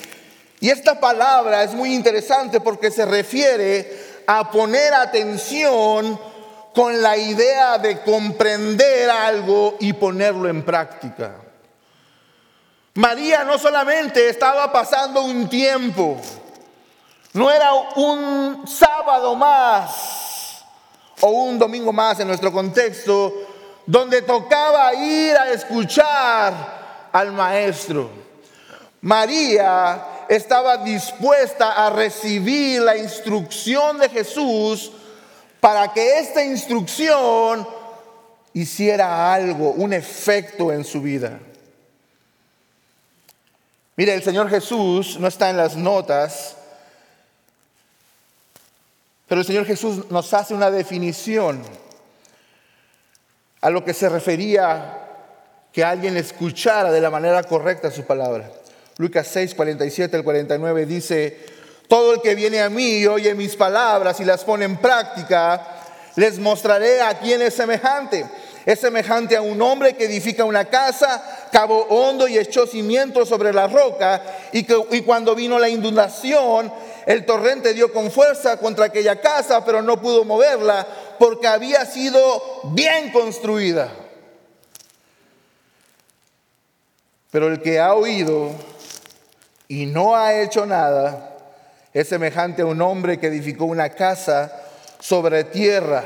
Y 0.58 0.70
esta 0.70 0.98
palabra 0.98 1.62
es 1.62 1.72
muy 1.72 1.94
interesante 1.94 2.60
porque 2.60 2.90
se 2.90 3.06
refiere 3.06 4.22
a 4.26 4.50
poner 4.50 4.92
atención 4.92 6.18
con 6.74 7.00
la 7.00 7.16
idea 7.16 7.78
de 7.78 8.00
comprender 8.00 9.08
algo 9.08 9.76
y 9.78 9.92
ponerlo 9.92 10.48
en 10.48 10.64
práctica. 10.64 11.36
María 12.94 13.44
no 13.44 13.56
solamente 13.56 14.28
estaba 14.28 14.72
pasando 14.72 15.22
un 15.22 15.48
tiempo, 15.48 16.16
no 17.32 17.50
era 17.50 17.72
un 17.94 18.66
sábado 18.66 19.36
más 19.36 20.64
o 21.20 21.28
un 21.28 21.58
domingo 21.58 21.92
más 21.92 22.18
en 22.18 22.26
nuestro 22.26 22.50
contexto, 22.52 23.32
donde 23.86 24.22
tocaba 24.22 24.92
ir 24.94 25.36
a 25.36 25.50
escuchar 25.50 27.08
al 27.12 27.32
maestro. 27.32 28.10
María 29.02 30.24
estaba 30.28 30.78
dispuesta 30.78 31.86
a 31.86 31.90
recibir 31.90 32.82
la 32.82 32.96
instrucción 32.96 33.98
de 33.98 34.08
Jesús 34.08 34.90
para 35.60 35.92
que 35.92 36.18
esta 36.18 36.42
instrucción 36.42 37.66
hiciera 38.52 39.32
algo, 39.32 39.70
un 39.70 39.92
efecto 39.92 40.72
en 40.72 40.84
su 40.84 41.00
vida. 41.00 41.38
Mire, 44.00 44.14
el 44.14 44.22
Señor 44.22 44.48
Jesús 44.48 45.20
no 45.20 45.28
está 45.28 45.50
en 45.50 45.58
las 45.58 45.76
notas, 45.76 46.56
pero 49.28 49.42
el 49.42 49.46
Señor 49.46 49.66
Jesús 49.66 50.10
nos 50.10 50.32
hace 50.32 50.54
una 50.54 50.70
definición 50.70 51.60
a 53.60 53.68
lo 53.68 53.84
que 53.84 53.92
se 53.92 54.08
refería 54.08 55.06
que 55.70 55.84
alguien 55.84 56.16
escuchara 56.16 56.90
de 56.90 57.02
la 57.02 57.10
manera 57.10 57.42
correcta 57.42 57.90
su 57.90 58.06
palabra. 58.06 58.50
Lucas 58.96 59.28
6, 59.30 59.54
47 59.54 60.16
al 60.16 60.24
49 60.24 60.86
dice, 60.86 61.38
todo 61.86 62.14
el 62.14 62.22
que 62.22 62.34
viene 62.34 62.62
a 62.62 62.70
mí 62.70 63.00
y 63.00 63.06
oye 63.06 63.34
mis 63.34 63.54
palabras 63.54 64.18
y 64.18 64.24
las 64.24 64.44
pone 64.44 64.64
en 64.64 64.78
práctica, 64.78 65.62
les 66.16 66.38
mostraré 66.38 67.02
a 67.02 67.18
quién 67.18 67.42
es 67.42 67.52
semejante 67.52 68.24
es 68.66 68.80
semejante 68.80 69.36
a 69.36 69.42
un 69.42 69.60
hombre 69.62 69.94
que 69.94 70.04
edifica 70.04 70.44
una 70.44 70.66
casa, 70.66 71.48
cavó 71.50 71.86
hondo 71.88 72.28
y 72.28 72.38
echó 72.38 72.66
cimientos 72.66 73.28
sobre 73.28 73.52
la 73.52 73.66
roca, 73.66 74.22
y, 74.52 74.64
que, 74.64 74.76
y 74.92 75.02
cuando 75.02 75.34
vino 75.34 75.58
la 75.58 75.68
inundación, 75.68 76.72
el 77.06 77.24
torrente 77.24 77.74
dio 77.74 77.92
con 77.92 78.10
fuerza 78.10 78.58
contra 78.58 78.86
aquella 78.86 79.20
casa, 79.20 79.64
pero 79.64 79.82
no 79.82 80.00
pudo 80.00 80.24
moverla 80.24 80.86
porque 81.18 81.46
había 81.46 81.84
sido 81.86 82.42
bien 82.72 83.10
construida. 83.12 83.90
Pero 87.30 87.48
el 87.48 87.62
que 87.62 87.78
ha 87.78 87.94
oído 87.94 88.50
y 89.68 89.86
no 89.86 90.16
ha 90.16 90.40
hecho 90.40 90.66
nada 90.66 91.36
es 91.92 92.08
semejante 92.08 92.62
a 92.62 92.66
un 92.66 92.82
hombre 92.82 93.18
que 93.18 93.28
edificó 93.28 93.64
una 93.64 93.88
casa 93.90 94.52
sobre 94.98 95.44
tierra 95.44 96.04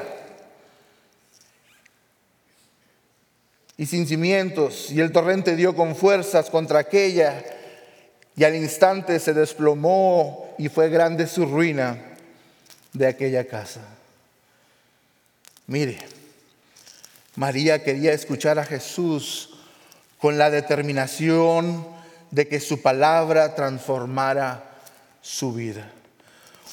y 3.77 3.87
sin 3.87 4.07
cimientos, 4.07 4.91
y 4.91 5.01
el 5.01 5.13
torrente 5.13 5.57
dio 5.57 5.75
con 5.75 5.97
fuerzas 5.97 6.51
contra 6.51 6.81
aquella, 6.81 7.45
y 8.37 8.45
al 8.45 8.55
instante 8.55 9.19
se 9.19 9.35
desplomó 9.35 10.55
y 10.59 10.69
fue 10.69 10.89
grande 10.89 11.27
su 11.27 11.47
ruina 11.47 11.99
de 12.93 13.07
aquella 13.07 13.45
casa. 13.45 13.81
Mire, 15.67 15.99
María 17.37 17.83
quería 17.83 18.13
escuchar 18.13 18.59
a 18.59 18.65
Jesús 18.65 19.51
con 20.19 20.39
la 20.39 20.51
determinación 20.51 21.87
de 22.31 22.49
que 22.49 22.61
su 22.61 22.83
palabra 22.83 23.55
transformara 23.55 24.65
su 25.21 25.53
vida. 25.53 25.91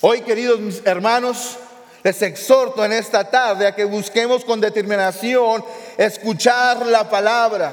Hoy, 0.02 0.22
queridos 0.22 0.82
hermanos, 0.86 1.58
les 2.04 2.22
exhorto 2.22 2.84
en 2.84 2.94
esta 2.94 3.30
tarde 3.30 3.68
a 3.68 3.76
que 3.76 3.86
busquemos 3.86 4.44
con 4.44 4.60
determinación 4.60 5.64
escuchar 6.06 6.86
la 6.88 7.10
palabra. 7.10 7.72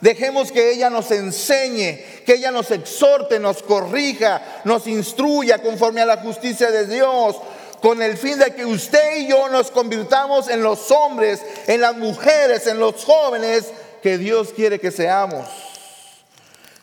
Dejemos 0.00 0.50
que 0.50 0.72
ella 0.72 0.88
nos 0.88 1.10
enseñe, 1.10 1.98
que 2.24 2.34
ella 2.34 2.50
nos 2.50 2.70
exhorte, 2.70 3.38
nos 3.38 3.62
corrija, 3.62 4.60
nos 4.64 4.86
instruya 4.86 5.58
conforme 5.58 6.00
a 6.00 6.06
la 6.06 6.18
justicia 6.18 6.70
de 6.70 6.86
Dios, 6.86 7.36
con 7.82 8.02
el 8.02 8.16
fin 8.16 8.38
de 8.38 8.54
que 8.54 8.64
usted 8.64 9.18
y 9.18 9.28
yo 9.28 9.48
nos 9.48 9.70
convirtamos 9.70 10.48
en 10.48 10.62
los 10.62 10.90
hombres, 10.90 11.40
en 11.66 11.80
las 11.80 11.96
mujeres, 11.96 12.66
en 12.66 12.78
los 12.78 13.04
jóvenes 13.04 13.66
que 14.02 14.18
Dios 14.18 14.52
quiere 14.54 14.78
que 14.78 14.90
seamos. 14.90 15.46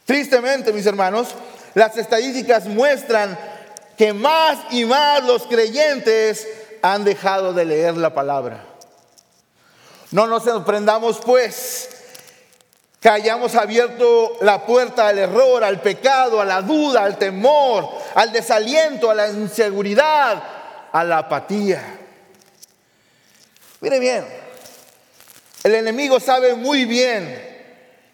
Tristemente, 0.06 0.72
mis 0.74 0.86
hermanos, 0.86 1.30
las 1.74 1.98
estadísticas 1.98 2.66
muestran 2.66 3.38
que 3.98 4.14
más 4.14 4.58
y 4.72 4.86
más 4.86 5.24
los 5.24 5.44
creyentes 5.44 6.48
han 6.82 7.04
dejado 7.04 7.54
de 7.54 7.66
leer 7.66 7.98
la 7.98 8.14
palabra. 8.14 8.77
No 10.12 10.26
nos 10.28 10.44
sorprendamos 10.44 11.20
pues 11.24 11.90
que 13.00 13.10
hayamos 13.10 13.56
abierto 13.56 14.38
la 14.42 14.66
puerta 14.66 15.08
al 15.08 15.20
error, 15.20 15.64
al 15.64 15.82
pecado, 15.82 16.42
a 16.42 16.46
la 16.46 16.62
duda, 16.62 17.04
al 17.04 17.18
temor, 17.18 17.90
al 18.16 18.32
desaliento, 18.32 19.12
a 19.12 19.16
la 19.16 19.30
inseguridad, 19.30 20.44
a 20.92 21.04
la 21.04 21.20
apatía. 21.20 22.00
Mire 23.82 24.00
bien, 24.00 24.26
el 25.64 25.76
enemigo 25.76 26.20
sabe 26.20 26.56
muy 26.56 26.86
bien 26.86 27.58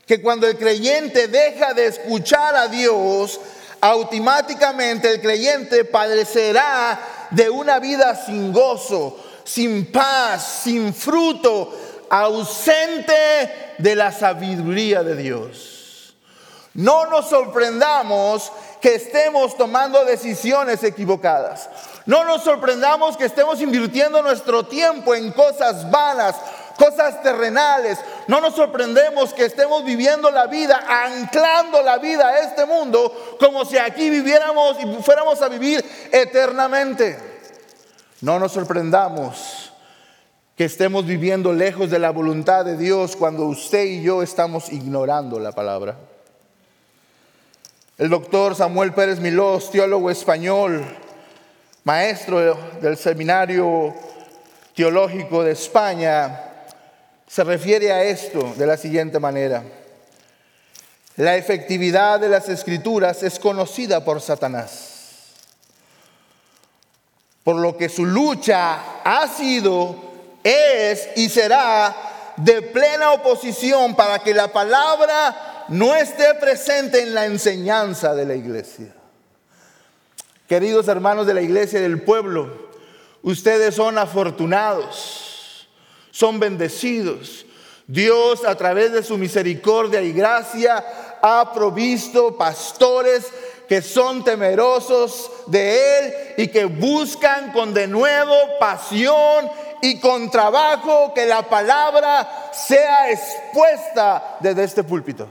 que 0.06 0.22
cuando 0.22 0.48
el 0.48 0.58
creyente 0.58 1.28
deja 1.28 1.74
de 1.74 1.86
escuchar 1.86 2.56
a 2.56 2.68
Dios, 2.68 3.40
automáticamente 3.80 5.10
el 5.10 5.22
creyente 5.22 5.86
padecerá 5.86 7.28
de 7.30 7.50
una 7.50 7.80
vida 7.80 8.16
sin 8.16 8.52
gozo, 8.52 9.18
sin 9.46 9.92
paz, 9.92 10.62
sin 10.64 10.94
fruto, 10.94 11.78
ausente 12.10 13.76
de 13.78 13.96
la 13.96 14.12
sabiduría 14.12 15.04
de 15.04 15.16
Dios. 15.16 16.16
No 16.74 17.06
nos 17.06 17.30
sorprendamos 17.30 18.52
que 18.82 18.96
estemos 18.96 19.56
tomando 19.56 20.04
decisiones 20.06 20.84
equivocadas. 20.84 21.70
No 22.06 22.26
nos 22.26 22.44
sorprendamos 22.44 23.16
que 23.16 23.26
estemos 23.26 23.62
invirtiendo 23.62 24.22
nuestro 24.22 24.66
tiempo 24.66 25.16
en 25.16 25.32
cosas 25.32 25.90
vanas, 25.90 26.36
cosas 26.78 27.22
terrenales. 27.22 28.00
No 28.28 28.42
nos 28.42 28.56
sorprendemos 28.56 29.34
que 29.34 29.46
estemos 29.46 29.86
viviendo 29.86 30.32
la 30.32 30.48
vida, 30.48 30.84
anclando 30.90 31.82
la 31.82 31.98
vida 32.00 32.28
a 32.28 32.40
este 32.40 32.66
mundo, 32.66 33.38
como 33.40 33.64
si 33.66 33.78
aquí 33.78 34.10
viviéramos 34.10 34.78
y 34.84 35.02
fuéramos 35.04 35.42
a 35.42 35.48
vivir 35.48 35.86
eternamente. 36.12 37.18
No 38.22 38.40
nos 38.40 38.52
sorprendamos 38.52 39.63
que 40.56 40.66
estemos 40.66 41.06
viviendo 41.06 41.52
lejos 41.52 41.90
de 41.90 42.00
la 42.00 42.12
voluntad 42.12 42.64
de 42.64 42.78
Dios 42.78 43.16
cuando 43.16 43.46
usted 43.46 43.86
y 43.86 44.04
yo 44.04 44.22
estamos 44.22 44.72
ignorando 44.72 45.40
la 45.40 45.52
palabra. 45.52 45.98
El 47.98 48.10
doctor 48.10 48.56
Samuel 48.56 48.94
Pérez 48.94 49.20
Milós, 49.20 49.72
teólogo 49.72 50.12
español, 50.12 50.84
maestro 51.84 52.58
del 52.82 52.98
seminario 52.98 53.94
teológico 54.76 55.44
de 55.44 55.54
España, 55.54 56.40
se 57.28 57.44
refiere 57.44 57.92
a 57.92 58.04
esto 58.04 58.54
de 58.56 58.68
la 58.68 58.78
siguiente 58.78 59.20
manera. 59.20 59.64
La 61.16 61.36
efectividad 61.36 62.20
de 62.20 62.30
las 62.30 62.50
escrituras 62.50 63.24
es 63.24 63.40
conocida 63.40 64.04
por 64.04 64.22
Satanás, 64.22 65.34
por 67.44 67.56
lo 67.56 67.76
que 67.76 67.90
su 67.90 68.06
lucha 68.06 69.02
ha 69.04 69.28
sido, 69.28 70.13
es 70.44 71.10
y 71.16 71.30
será 71.30 71.96
de 72.38 72.62
plena 72.62 73.14
oposición 73.14 73.96
para 73.96 74.20
que 74.20 74.34
la 74.34 74.52
palabra 74.52 75.66
no 75.70 75.96
esté 75.96 76.34
presente 76.36 77.02
en 77.02 77.14
la 77.14 77.26
enseñanza 77.26 78.14
de 78.14 78.26
la 78.26 78.36
iglesia. 78.36 78.94
Queridos 80.48 80.88
hermanos 80.88 81.26
de 81.26 81.34
la 81.34 81.42
iglesia 81.42 81.80
y 81.80 81.84
del 81.84 82.02
pueblo, 82.02 82.70
ustedes 83.22 83.76
son 83.76 83.98
afortunados, 83.98 85.68
son 86.12 86.40
bendecidos. 86.40 87.46
Dios 87.88 88.46
a 88.46 88.56
través 88.56 88.92
de 88.92 89.04
su 89.04 89.18
misericordia 89.18 90.02
y 90.02 90.14
gracia 90.14 90.84
ha 91.22 91.54
provisto 91.54 92.38
pastores 92.38 93.32
que 93.68 93.82
son 93.82 94.24
temerosos 94.24 95.32
de 95.48 96.00
Él 96.00 96.14
y 96.38 96.48
que 96.48 96.66
buscan 96.66 97.52
con 97.52 97.74
de 97.74 97.88
nuevo 97.88 98.36
pasión 98.60 99.50
y 99.82 100.00
con 100.00 100.30
trabajo 100.30 101.14
que 101.14 101.26
la 101.26 101.48
palabra 101.50 102.52
sea 102.54 103.12
expuesta 103.12 104.38
desde 104.40 104.64
este 104.64 104.84
púlpito. 104.84 105.28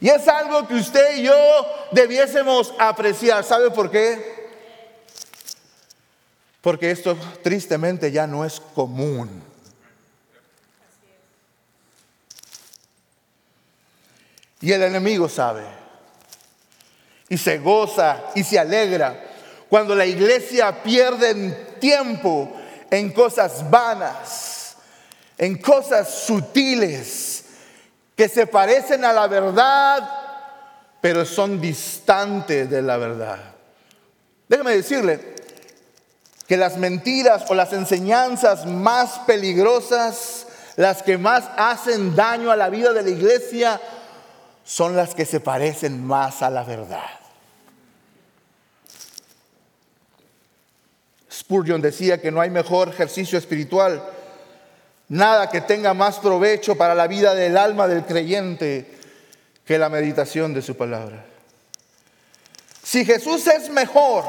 Y 0.00 0.08
es 0.08 0.26
algo 0.26 0.66
que 0.66 0.74
usted 0.74 1.18
y 1.18 1.22
yo 1.22 1.66
debiésemos 1.92 2.74
apreciar. 2.78 3.44
¿Sabe 3.44 3.70
por 3.70 3.90
qué? 3.90 4.50
Porque 6.60 6.90
esto 6.90 7.16
tristemente 7.42 8.10
ya 8.10 8.26
no 8.26 8.44
es 8.44 8.60
común. 8.60 9.42
Y 14.60 14.72
el 14.72 14.82
enemigo 14.82 15.28
sabe. 15.28 15.81
Y 17.32 17.38
se 17.38 17.56
goza 17.56 18.24
y 18.34 18.44
se 18.44 18.58
alegra 18.58 19.18
cuando 19.70 19.94
la 19.94 20.04
iglesia 20.04 20.82
pierde 20.82 21.34
tiempo 21.80 22.52
en 22.90 23.10
cosas 23.10 23.70
vanas, 23.70 24.76
en 25.38 25.56
cosas 25.56 26.10
sutiles 26.10 27.44
que 28.14 28.28
se 28.28 28.46
parecen 28.46 29.02
a 29.06 29.14
la 29.14 29.28
verdad, 29.28 30.06
pero 31.00 31.24
son 31.24 31.58
distantes 31.58 32.68
de 32.68 32.82
la 32.82 32.98
verdad. 32.98 33.38
Déjeme 34.46 34.76
decirle 34.76 35.34
que 36.46 36.58
las 36.58 36.76
mentiras 36.76 37.44
o 37.48 37.54
las 37.54 37.72
enseñanzas 37.72 38.66
más 38.66 39.20
peligrosas, 39.20 40.48
las 40.76 41.02
que 41.02 41.16
más 41.16 41.44
hacen 41.56 42.14
daño 42.14 42.50
a 42.50 42.56
la 42.56 42.68
vida 42.68 42.92
de 42.92 43.02
la 43.02 43.08
iglesia, 43.08 43.80
son 44.64 44.94
las 44.94 45.14
que 45.14 45.24
se 45.24 45.40
parecen 45.40 46.06
más 46.06 46.42
a 46.42 46.50
la 46.50 46.62
verdad. 46.62 47.21
Decía 51.82 52.20
que 52.20 52.30
no 52.30 52.40
hay 52.40 52.50
mejor 52.50 52.88
ejercicio 52.88 53.38
espiritual 53.38 54.02
Nada 55.12 55.50
que 55.50 55.60
tenga 55.60 55.92
más 55.92 56.18
provecho 56.20 56.74
para 56.74 56.94
la 56.94 57.06
vida 57.06 57.34
del 57.34 57.58
alma 57.58 57.86
del 57.86 58.06
creyente 58.06 58.86
que 59.66 59.76
la 59.76 59.90
meditación 59.90 60.54
de 60.54 60.62
su 60.62 60.74
palabra. 60.74 61.22
Si 62.82 63.04
Jesús 63.04 63.46
es 63.46 63.68
mejor, 63.68 64.24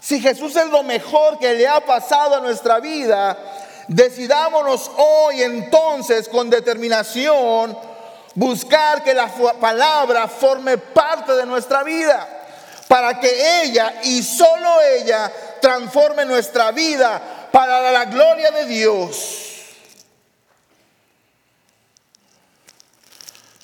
si 0.00 0.20
Jesús 0.20 0.54
es 0.54 0.66
lo 0.66 0.84
mejor 0.84 1.40
que 1.40 1.54
le 1.54 1.66
ha 1.66 1.84
pasado 1.84 2.36
a 2.36 2.40
nuestra 2.40 2.78
vida, 2.78 3.36
decidámonos 3.88 4.88
hoy 4.96 5.42
entonces 5.42 6.28
con 6.28 6.48
determinación 6.48 7.76
buscar 8.36 9.02
que 9.02 9.12
la 9.12 9.26
palabra 9.60 10.28
forme 10.28 10.78
parte 10.78 11.32
de 11.32 11.46
nuestra 11.46 11.82
vida, 11.82 12.28
para 12.86 13.18
que 13.18 13.62
ella 13.64 13.94
y 14.04 14.22
solo 14.22 14.80
ella 14.82 15.32
transforme 15.60 16.24
nuestra 16.24 16.72
vida 16.72 17.48
para 17.52 17.90
la 17.90 18.04
gloria 18.06 18.50
de 18.50 18.66
Dios. 18.66 19.46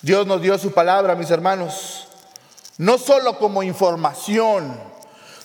Dios 0.02 0.26
nos 0.26 0.40
dio 0.40 0.56
su 0.58 0.72
palabra, 0.72 1.16
mis 1.16 1.30
hermanos, 1.30 2.06
no 2.78 2.96
solo 2.98 3.38
como 3.38 3.62
información. 3.62 4.78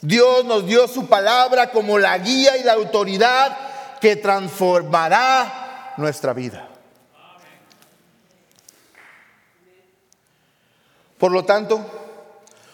Dios 0.01 0.45
nos 0.45 0.65
dio 0.65 0.87
su 0.87 1.07
palabra 1.07 1.71
como 1.71 1.97
la 1.97 2.17
guía 2.17 2.57
y 2.57 2.63
la 2.63 2.73
autoridad 2.73 3.57
que 3.99 4.15
transformará 4.15 5.93
nuestra 5.97 6.33
vida. 6.33 6.67
Por 11.17 11.31
lo 11.31 11.45
tanto, 11.45 11.85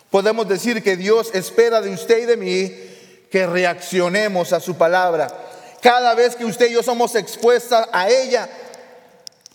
podemos 0.09 0.47
decir 0.47 0.81
que 0.81 0.95
Dios 0.95 1.31
espera 1.33 1.81
de 1.81 1.93
usted 1.93 2.19
y 2.19 2.25
de 2.25 2.37
mí 2.37 2.86
que 3.29 3.45
reaccionemos 3.45 4.53
a 4.53 4.59
su 4.59 4.75
palabra. 4.75 5.27
Cada 5.81 6.13
vez 6.15 6.35
que 6.35 6.45
usted 6.45 6.69
y 6.69 6.73
yo 6.73 6.83
somos 6.83 7.15
expuestas 7.15 7.87
a 7.91 8.09
ella, 8.09 8.49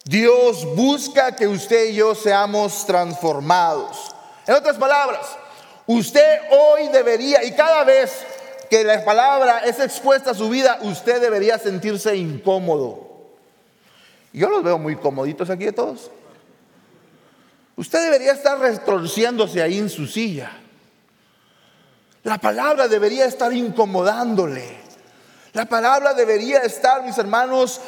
Dios 0.04 0.64
busca 0.74 1.34
que 1.36 1.46
usted 1.46 1.90
y 1.90 1.94
yo 1.94 2.14
seamos 2.14 2.86
transformados. 2.86 4.14
En 4.46 4.54
otras 4.54 4.76
palabras, 4.76 5.26
usted 5.86 6.40
hoy 6.50 6.88
debería, 6.88 7.44
y 7.44 7.52
cada 7.52 7.84
vez 7.84 8.12
que 8.68 8.82
la 8.84 9.04
palabra 9.04 9.60
es 9.60 9.78
expuesta 9.78 10.30
a 10.30 10.34
su 10.34 10.48
vida, 10.48 10.78
usted 10.82 11.20
debería 11.20 11.58
sentirse 11.58 12.16
incómodo. 12.16 13.12
Yo 14.32 14.48
los 14.48 14.62
veo 14.62 14.78
muy 14.78 14.96
comoditos 14.96 15.50
aquí 15.50 15.66
de 15.66 15.72
todos. 15.72 16.10
Usted 17.76 18.02
debería 18.04 18.32
estar 18.32 18.58
retorciéndose 18.58 19.62
ahí 19.62 19.78
en 19.78 19.90
su 19.90 20.06
silla. 20.06 20.61
La 22.24 22.38
palabra 22.38 22.86
debería 22.86 23.24
estar 23.24 23.52
incomodándole. 23.52 24.80
La 25.54 25.64
palabra 25.64 26.14
debería 26.14 26.60
estar, 26.60 27.02
mis 27.02 27.18
hermanos, 27.18 27.80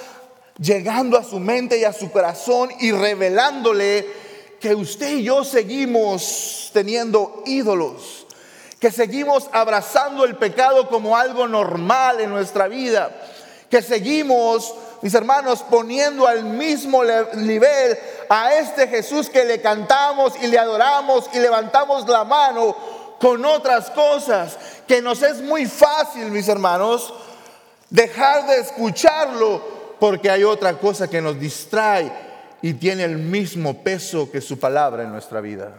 llegando 0.59 1.17
a 1.17 1.23
su 1.23 1.39
mente 1.39 1.79
y 1.79 1.85
a 1.85 1.93
su 1.93 2.11
corazón 2.11 2.71
y 2.81 2.91
revelándole 2.91 4.07
que 4.61 4.75
usted 4.75 5.19
y 5.19 5.23
yo 5.23 5.45
seguimos 5.45 6.71
teniendo 6.73 7.45
ídolos, 7.47 8.27
que 8.81 8.91
seguimos 8.91 9.49
abrazando 9.53 10.25
el 10.25 10.37
pecado 10.37 10.89
como 10.89 11.17
algo 11.17 11.47
normal 11.47 12.21
en 12.21 12.31
nuestra 12.31 12.67
vida, 12.67 13.15
que 13.71 13.83
seguimos, 13.83 14.75
mis 15.03 15.15
hermanos, 15.15 15.65
poniendo 15.71 16.27
al 16.27 16.45
mismo 16.45 17.03
nivel 17.35 17.99
a 18.29 18.55
este 18.55 18.89
Jesús 18.89 19.31
que 19.31 19.45
le 19.45 19.61
cantamos 19.61 20.35
y 20.43 20.49
le 20.49 20.59
adoramos 20.59 21.31
y 21.33 21.39
levantamos 21.39 22.09
la 22.09 22.25
mano 22.25 23.04
con 23.25 23.43
otras 23.47 23.89
cosas, 23.89 24.59
que 24.87 25.01
nos 25.01 25.23
es 25.23 25.41
muy 25.41 25.65
fácil, 25.65 26.31
mis 26.31 26.47
hermanos, 26.47 27.15
dejar 27.89 28.47
de 28.47 28.59
escucharlo 28.59 29.97
porque 29.99 30.29
hay 30.29 30.45
otra 30.45 30.79
cosa 30.79 31.09
que 31.09 31.23
nos 31.23 31.41
distrae 31.41 32.13
y 32.61 32.75
tiene 32.75 33.05
el 33.05 33.17
mismo 33.17 33.83
peso 33.83 34.31
que 34.31 34.43
su 34.43 34.59
palabra 34.59 35.05
en 35.05 35.11
nuestra 35.11 35.41
vida. 35.41 35.73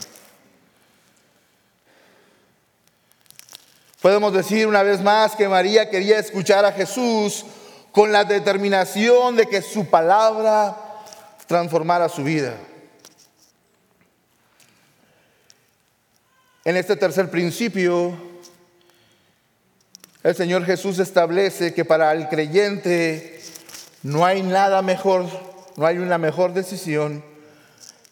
Podemos 4.01 4.33
decir 4.33 4.65
una 4.65 4.81
vez 4.81 5.03
más 5.03 5.35
que 5.35 5.47
María 5.47 5.91
quería 5.91 6.17
escuchar 6.17 6.65
a 6.65 6.71
Jesús 6.71 7.45
con 7.91 8.11
la 8.11 8.23
determinación 8.23 9.35
de 9.35 9.45
que 9.45 9.61
su 9.61 9.85
palabra 9.85 10.75
transformara 11.45 12.09
su 12.09 12.23
vida. 12.23 12.55
En 16.65 16.77
este 16.77 16.95
tercer 16.95 17.29
principio, 17.29 18.17
el 20.23 20.35
Señor 20.35 20.65
Jesús 20.65 20.97
establece 20.97 21.75
que 21.75 21.85
para 21.85 22.11
el 22.11 22.27
creyente 22.27 23.39
no 24.01 24.25
hay 24.25 24.41
nada 24.41 24.81
mejor, 24.81 25.27
no 25.75 25.85
hay 25.85 25.99
una 25.99 26.17
mejor 26.17 26.55
decisión 26.55 27.23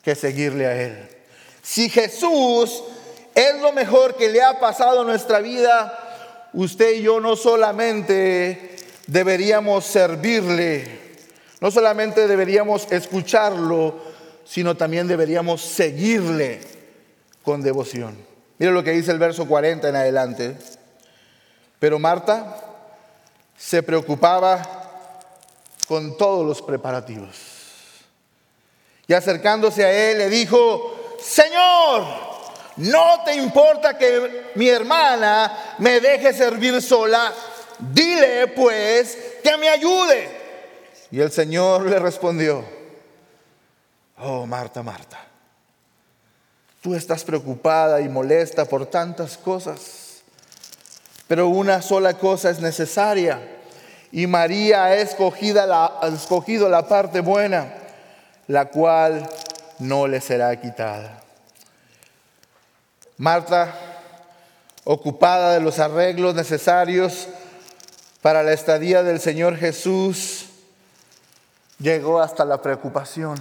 que 0.03 0.13
seguirle 0.13 0.67
a 0.67 0.79
Él. 0.79 1.09
Si 1.63 1.89
Jesús 1.89 2.83
es 3.33 3.59
lo 3.59 3.71
mejor 3.71 4.15
que 4.17 4.29
le 4.29 4.43
ha 4.43 4.59
pasado 4.59 5.01
a 5.01 5.05
nuestra 5.05 5.39
vida, 5.39 6.47
usted 6.53 6.93
y 6.97 7.01
yo 7.01 7.19
no 7.19 7.35
solamente 7.35 8.75
deberíamos 9.07 9.83
servirle, 9.83 10.99
no 11.59 11.71
solamente 11.71 12.27
deberíamos 12.27 12.85
escucharlo, 12.91 13.99
sino 14.45 14.77
también 14.77 15.07
deberíamos 15.07 15.59
seguirle 15.63 16.61
con 17.41 17.63
devoción. 17.63 18.32
Mira 18.63 18.71
lo 18.71 18.81
que 18.81 18.91
dice 18.91 19.11
el 19.11 19.19
verso 19.19 19.45
40 19.45 19.89
en 19.89 19.95
adelante. 19.97 20.55
Pero 21.79 21.99
Marta 21.99 22.61
se 23.57 23.83
preocupaba 23.83 24.61
con 25.85 26.15
todos 26.15 26.47
los 26.47 26.61
preparativos. 26.61 27.35
Y 29.05 29.11
acercándose 29.11 29.83
a 29.83 29.91
él 29.91 30.17
le 30.17 30.29
dijo, 30.29 31.17
Señor, 31.21 32.05
no 32.77 33.23
te 33.25 33.35
importa 33.35 33.97
que 33.97 34.51
mi 34.55 34.69
hermana 34.69 35.75
me 35.79 35.99
deje 35.99 36.31
servir 36.31 36.81
sola, 36.81 37.33
dile 37.79 38.47
pues 38.47 39.17
que 39.43 39.57
me 39.57 39.67
ayude. 39.67 40.29
Y 41.11 41.19
el 41.19 41.33
Señor 41.33 41.81
le 41.81 41.99
respondió, 41.99 42.63
oh 44.19 44.45
Marta, 44.45 44.81
Marta, 44.81 45.32
tú 46.83 46.93
estás 46.95 47.23
preocupada 47.23 48.01
y 48.01 48.09
molesta 48.09 48.65
por 48.65 48.85
tantas 48.85 49.37
cosas, 49.37 50.21
pero 51.29 51.47
una 51.47 51.81
sola 51.81 52.15
cosa 52.15 52.49
es 52.49 52.59
necesaria 52.59 53.39
y 54.11 54.27
María 54.27 54.83
ha 54.83 54.95
escogido 54.95 55.65
la, 55.65 55.99
ha 56.01 56.07
escogido 56.09 56.67
la 56.67 56.85
parte 56.89 57.21
buena, 57.21 57.73
la 58.47 58.65
cual 58.65 59.29
no 59.79 60.07
le 60.07 60.19
será 60.19 60.59
quitada. 60.59 61.21
Marta, 63.15 63.73
ocupada 64.83 65.53
de 65.53 65.61
los 65.61 65.79
arreglos 65.79 66.35
necesarios 66.35 67.29
para 68.21 68.43
la 68.43 68.51
estadía 68.51 69.03
del 69.03 69.21
Señor 69.21 69.55
Jesús, 69.55 70.49
llegó 71.79 72.19
hasta 72.19 72.43
la 72.43 72.61
preocupación. 72.61 73.39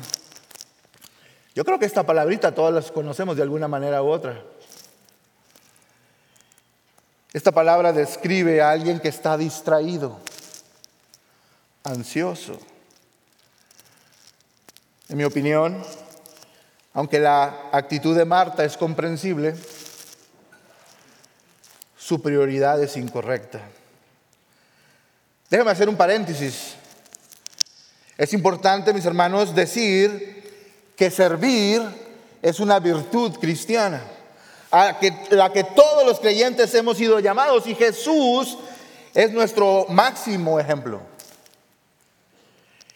Yo 1.55 1.65
creo 1.65 1.79
que 1.79 1.85
esta 1.85 2.05
palabrita 2.05 2.55
todas 2.55 2.73
las 2.73 2.91
conocemos 2.91 3.37
de 3.37 3.43
alguna 3.43 3.69
manera 3.69 4.03
u 4.03 4.09
otra. 4.09 4.43
Esta 7.33 7.53
palabra 7.53 7.93
describe 7.93 8.61
a 8.61 8.71
alguien 8.71 9.01
que 9.01 9.09
está 9.09 9.37
distraído, 9.37 10.19
ansioso. 11.85 12.59
En 15.09 15.17
mi 15.19 15.25
opinión, 15.25 15.83
aunque 16.95 17.19
la 17.19 17.69
actitud 17.73 18.17
de 18.17 18.25
Marta 18.25 18.65
es 18.65 18.77
comprensible, 18.77 19.55
su 21.97 22.21
prioridad 22.21 22.83
es 22.83 22.97
incorrecta. 22.97 23.61
Déjame 25.51 25.71
hacer 25.71 25.89
un 25.89 25.97
paréntesis. 25.97 26.75
Es 28.17 28.33
importante, 28.33 28.93
mis 28.93 29.05
hermanos, 29.05 29.55
decir 29.55 30.42
que 31.03 31.11
servir 31.11 31.83
es 32.41 32.61
una 32.61 32.79
virtud 32.79 33.37
cristiana, 33.41 34.01
a 34.71 35.01
la 35.31 35.53
que 35.53 35.65
todos 35.65 36.07
los 36.07 36.21
creyentes 36.21 36.73
hemos 36.77 36.97
sido 36.97 37.19
llamados 37.19 37.67
y 37.67 37.75
Jesús 37.75 38.57
es 39.13 39.33
nuestro 39.33 39.87
máximo 39.89 40.61
ejemplo. 40.61 41.01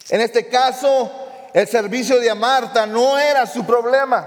En 0.07 0.21
este 0.21 0.47
caso, 0.47 1.11
el 1.53 1.67
servicio 1.67 2.17
de 2.21 2.33
Marta 2.33 2.85
no 2.85 3.19
era 3.19 3.45
su 3.45 3.65
problema. 3.65 4.25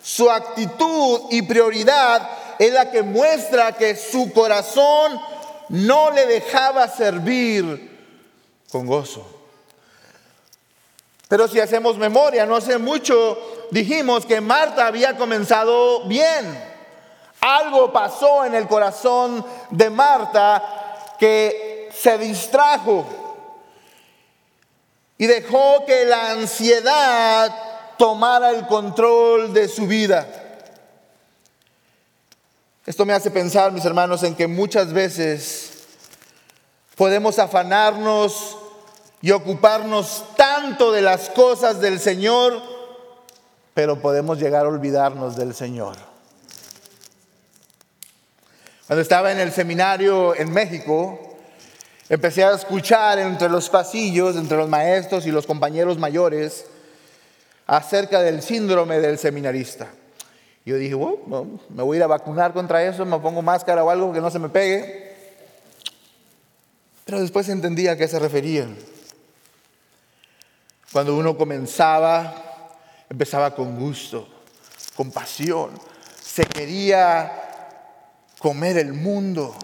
Su 0.00 0.30
actitud 0.30 1.22
y 1.32 1.42
prioridad 1.42 2.30
es 2.60 2.72
la 2.72 2.92
que 2.92 3.02
muestra 3.02 3.72
que 3.72 3.96
su 3.96 4.32
corazón 4.32 5.20
no 5.68 6.12
le 6.12 6.26
dejaba 6.26 6.86
servir 6.86 7.90
con 8.70 8.86
gozo. 8.86 9.33
Pero 11.28 11.48
si 11.48 11.58
hacemos 11.60 11.96
memoria, 11.96 12.46
no 12.46 12.56
hace 12.56 12.78
mucho 12.78 13.66
dijimos 13.70 14.26
que 14.26 14.40
Marta 14.40 14.86
había 14.86 15.16
comenzado 15.16 16.04
bien. 16.06 16.74
Algo 17.40 17.92
pasó 17.92 18.44
en 18.44 18.54
el 18.54 18.66
corazón 18.66 19.44
de 19.70 19.90
Marta 19.90 20.62
que 21.18 21.90
se 21.94 22.18
distrajo 22.18 23.06
y 25.18 25.26
dejó 25.26 25.84
que 25.86 26.04
la 26.04 26.32
ansiedad 26.32 27.54
tomara 27.96 28.50
el 28.50 28.66
control 28.66 29.52
de 29.52 29.68
su 29.68 29.86
vida. 29.86 30.26
Esto 32.84 33.06
me 33.06 33.14
hace 33.14 33.30
pensar, 33.30 33.72
mis 33.72 33.84
hermanos, 33.84 34.22
en 34.22 34.34
que 34.34 34.46
muchas 34.46 34.92
veces 34.92 35.84
podemos 36.96 37.38
afanarnos 37.38 38.58
y 39.24 39.30
ocuparnos 39.30 40.22
tanto 40.36 40.92
de 40.92 41.00
las 41.00 41.30
cosas 41.30 41.80
del 41.80 41.98
Señor, 41.98 42.60
pero 43.72 43.98
podemos 43.98 44.38
llegar 44.38 44.66
a 44.66 44.68
olvidarnos 44.68 45.34
del 45.34 45.54
Señor. 45.54 45.96
Cuando 48.86 49.00
estaba 49.00 49.32
en 49.32 49.40
el 49.40 49.50
seminario 49.50 50.34
en 50.36 50.52
México, 50.52 51.38
empecé 52.10 52.44
a 52.44 52.52
escuchar 52.52 53.18
entre 53.18 53.48
los 53.48 53.70
pasillos, 53.70 54.36
entre 54.36 54.58
los 54.58 54.68
maestros 54.68 55.24
y 55.24 55.30
los 55.30 55.46
compañeros 55.46 55.96
mayores, 55.96 56.66
acerca 57.66 58.20
del 58.20 58.42
síndrome 58.42 59.00
del 59.00 59.16
seminarista. 59.16 59.88
Yo 60.66 60.76
dije, 60.76 60.92
bueno, 60.92 61.60
me 61.70 61.82
voy 61.82 61.96
a 61.96 62.00
ir 62.00 62.02
a 62.02 62.08
vacunar 62.08 62.52
contra 62.52 62.84
eso, 62.84 63.06
me 63.06 63.18
pongo 63.20 63.40
máscara 63.40 63.82
o 63.84 63.88
algo 63.88 64.12
que 64.12 64.20
no 64.20 64.30
se 64.30 64.38
me 64.38 64.50
pegue. 64.50 65.14
Pero 67.06 67.22
después 67.22 67.48
entendía 67.48 67.92
a 67.92 67.96
qué 67.96 68.06
se 68.06 68.18
referían. 68.18 68.76
Cuando 70.94 71.16
uno 71.16 71.36
comenzaba, 71.36 72.32
empezaba 73.10 73.52
con 73.52 73.76
gusto, 73.76 74.28
con 74.94 75.10
pasión. 75.10 75.70
Se 76.22 76.44
quería 76.44 77.32
comer 78.38 78.78
el 78.78 78.92
mundo. 78.92 79.56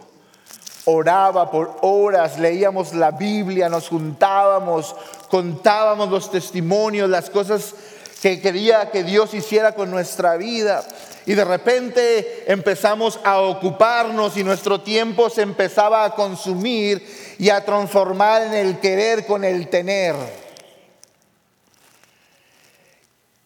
Oraba 0.86 1.48
por 1.48 1.78
horas, 1.82 2.36
leíamos 2.36 2.94
la 2.94 3.12
Biblia, 3.12 3.68
nos 3.68 3.88
juntábamos, 3.88 4.96
contábamos 5.30 6.10
los 6.10 6.32
testimonios, 6.32 7.08
las 7.08 7.30
cosas 7.30 7.76
que 8.20 8.40
quería 8.40 8.90
que 8.90 9.04
Dios 9.04 9.32
hiciera 9.32 9.76
con 9.76 9.88
nuestra 9.88 10.36
vida. 10.36 10.82
Y 11.26 11.34
de 11.34 11.44
repente 11.44 12.52
empezamos 12.52 13.20
a 13.22 13.38
ocuparnos 13.38 14.36
y 14.36 14.42
nuestro 14.42 14.80
tiempo 14.80 15.30
se 15.30 15.42
empezaba 15.42 16.04
a 16.04 16.16
consumir 16.16 17.36
y 17.38 17.50
a 17.50 17.64
transformar 17.64 18.42
en 18.42 18.54
el 18.54 18.80
querer 18.80 19.26
con 19.26 19.44
el 19.44 19.68
tener. 19.68 20.39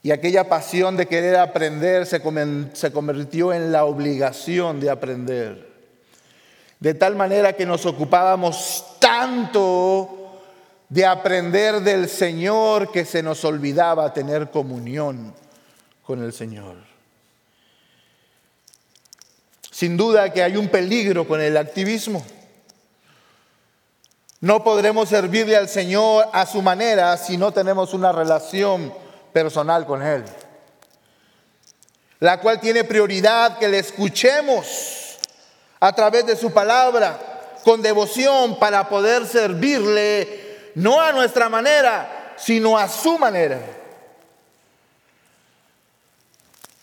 Y 0.05 0.11
aquella 0.11 0.50
pasión 0.50 0.98
de 0.98 1.07
querer 1.07 1.36
aprender 1.36 2.05
se, 2.05 2.20
convirtió 2.20 3.55
en 3.55 3.72
la 3.72 3.86
obligación 3.86 4.78
de 4.78 4.90
aprender. 4.90 5.66
De 6.78 6.92
tal 6.92 7.16
manera 7.16 7.55
que 7.55 7.64
nos 7.64 7.86
ocupábamos 7.86 8.84
tanto 8.98 10.42
de 10.90 11.07
aprender 11.07 11.80
del 11.80 12.07
Señor 12.11 12.92
que 12.92 13.07
se 13.07 13.22
nos 13.22 13.46
olvidaba 13.46 14.12
tener 14.12 14.50
comunión 14.50 15.34
con 16.02 16.22
el 16.22 16.34
Señor. 16.34 16.76
Sin 19.70 19.96
duda 19.96 20.34
que 20.34 20.42
hay 20.42 20.59
un 20.59 20.68
peligro 20.68 21.26
con 21.26 21.40
el 21.40 21.57
activismo. 21.57 22.22
No 24.42 24.62
podremos 24.62 25.09
servirle 25.09 25.57
al 25.57 25.70
Señor 25.70 26.26
a 26.30 26.44
su 26.44 26.61
manera 26.61 27.16
si 27.16 27.38
no 27.38 27.52
tenemos 27.52 27.94
una 27.94 28.12
relación 28.12 29.02
personal 29.35 29.85
con 29.85 30.01
Él, 30.01 30.24
la 32.20 32.39
cual 32.39 32.61
tiene 32.61 32.85
prioridad 32.85 33.59
que 33.59 33.66
le 33.66 33.80
escuchemos 33.80 35.18
a 35.80 35.93
través 35.93 36.24
de 36.24 36.37
su 36.37 36.53
palabra 36.53 37.18
con 37.64 37.82
devoción 37.82 38.61
para 38.61 38.89
poder 38.89 39.26
servirle 39.26 40.70
no 40.76 41.01
a 41.01 41.11
nuestra 41.11 41.49
manera, 41.49 42.35
sino 42.37 42.78
a 42.78 42.89
su 42.89 43.18
manera. 43.18 43.59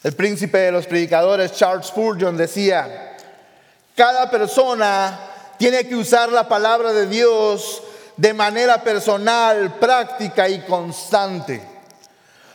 El 0.03 0.13
príncipe 0.13 0.57
de 0.57 0.71
los 0.73 0.87
predicadores 0.87 1.53
Charles 1.53 1.87
Spurgeon 1.87 2.35
decía, 2.35 3.15
cada 3.95 4.29
persona 4.29 5.55
tiene 5.57 5.87
que 5.87 5.95
usar 5.95 6.29
la 6.29 6.49
palabra 6.49 6.91
de 6.91 7.07
Dios 7.07 7.81
de 8.17 8.33
manera 8.33 8.83
personal, 8.83 9.75
práctica 9.79 10.49
y 10.49 10.59
constante 10.63 11.70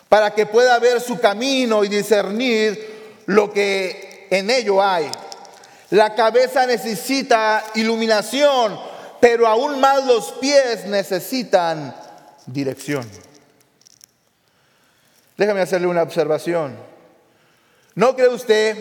para 0.09 0.32
que 0.34 0.46
pueda 0.46 0.78
ver 0.78 1.00
su 1.00 1.18
camino 1.18 1.84
y 1.84 1.88
discernir 1.88 3.22
lo 3.26 3.52
que 3.52 4.26
en 4.30 4.50
ello 4.50 4.82
hay. 4.82 5.11
La 5.90 6.14
cabeza 6.14 6.66
necesita 6.66 7.64
iluminación, 7.74 8.78
pero 9.20 9.46
aún 9.46 9.80
más 9.80 10.04
los 10.04 10.32
pies 10.32 10.86
necesitan 10.86 11.94
dirección. 12.46 13.09
Déjame 15.36 15.61
hacerle 15.61 15.86
una 15.86 16.02
observación. 16.02 16.76
¿No 17.94 18.14
cree 18.16 18.28
usted 18.28 18.76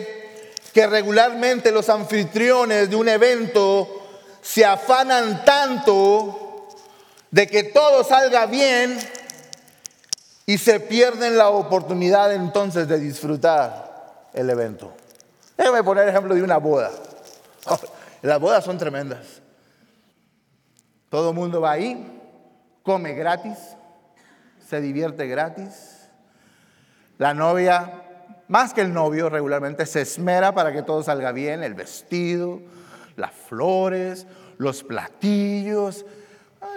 que 0.72 0.86
regularmente 0.86 1.72
los 1.72 1.88
anfitriones 1.88 2.90
de 2.90 2.96
un 2.96 3.08
evento 3.08 4.06
se 4.42 4.64
afanan 4.64 5.44
tanto 5.44 6.68
de 7.30 7.46
que 7.46 7.64
todo 7.64 8.04
salga 8.04 8.46
bien 8.46 8.98
y 10.46 10.58
se 10.58 10.80
pierden 10.80 11.36
la 11.36 11.50
oportunidad 11.50 12.32
entonces 12.32 12.88
de 12.88 12.98
disfrutar 12.98 14.28
el 14.32 14.48
evento? 14.48 14.92
Déjame 15.58 15.82
poner 15.82 16.08
ejemplo 16.08 16.34
de 16.34 16.42
una 16.42 16.58
boda. 16.58 16.90
Las 18.22 18.40
bodas 18.40 18.64
son 18.64 18.78
tremendas. 18.78 19.42
Todo 21.10 21.30
el 21.30 21.36
mundo 21.36 21.60
va 21.60 21.72
ahí, 21.72 22.20
come 22.82 23.12
gratis, 23.14 23.58
se 24.68 24.80
divierte 24.80 25.26
gratis. 25.26 26.08
La 27.18 27.34
novia 27.34 28.02
más 28.48 28.72
que 28.72 28.80
el 28.80 28.92
novio 28.92 29.28
regularmente 29.28 29.86
se 29.86 30.02
esmera 30.02 30.52
para 30.52 30.72
que 30.72 30.82
todo 30.82 31.02
salga 31.02 31.32
bien, 31.32 31.64
el 31.64 31.74
vestido, 31.74 32.60
las 33.16 33.32
flores, 33.32 34.26
los 34.58 34.84
platillos. 34.84 36.06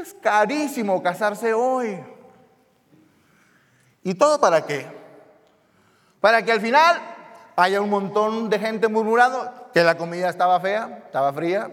Es 0.02 0.16
carísimo 0.16 1.04
casarse 1.04 1.54
hoy. 1.54 2.00
¿Y 4.10 4.16
todo 4.16 4.42
para 4.42 4.66
qué? 4.66 4.88
Para 6.20 6.44
que 6.44 6.52
al 6.52 6.60
final 6.62 7.00
haya 7.56 7.80
un 7.80 7.92
montón 7.92 8.50
de 8.50 8.58
gente 8.58 8.88
murmurando 8.88 9.70
que 9.72 9.84
la 9.84 9.98
comida 9.98 10.32
estaba 10.32 10.60
fea, 10.60 11.04
estaba 11.06 11.32
fría, 11.32 11.70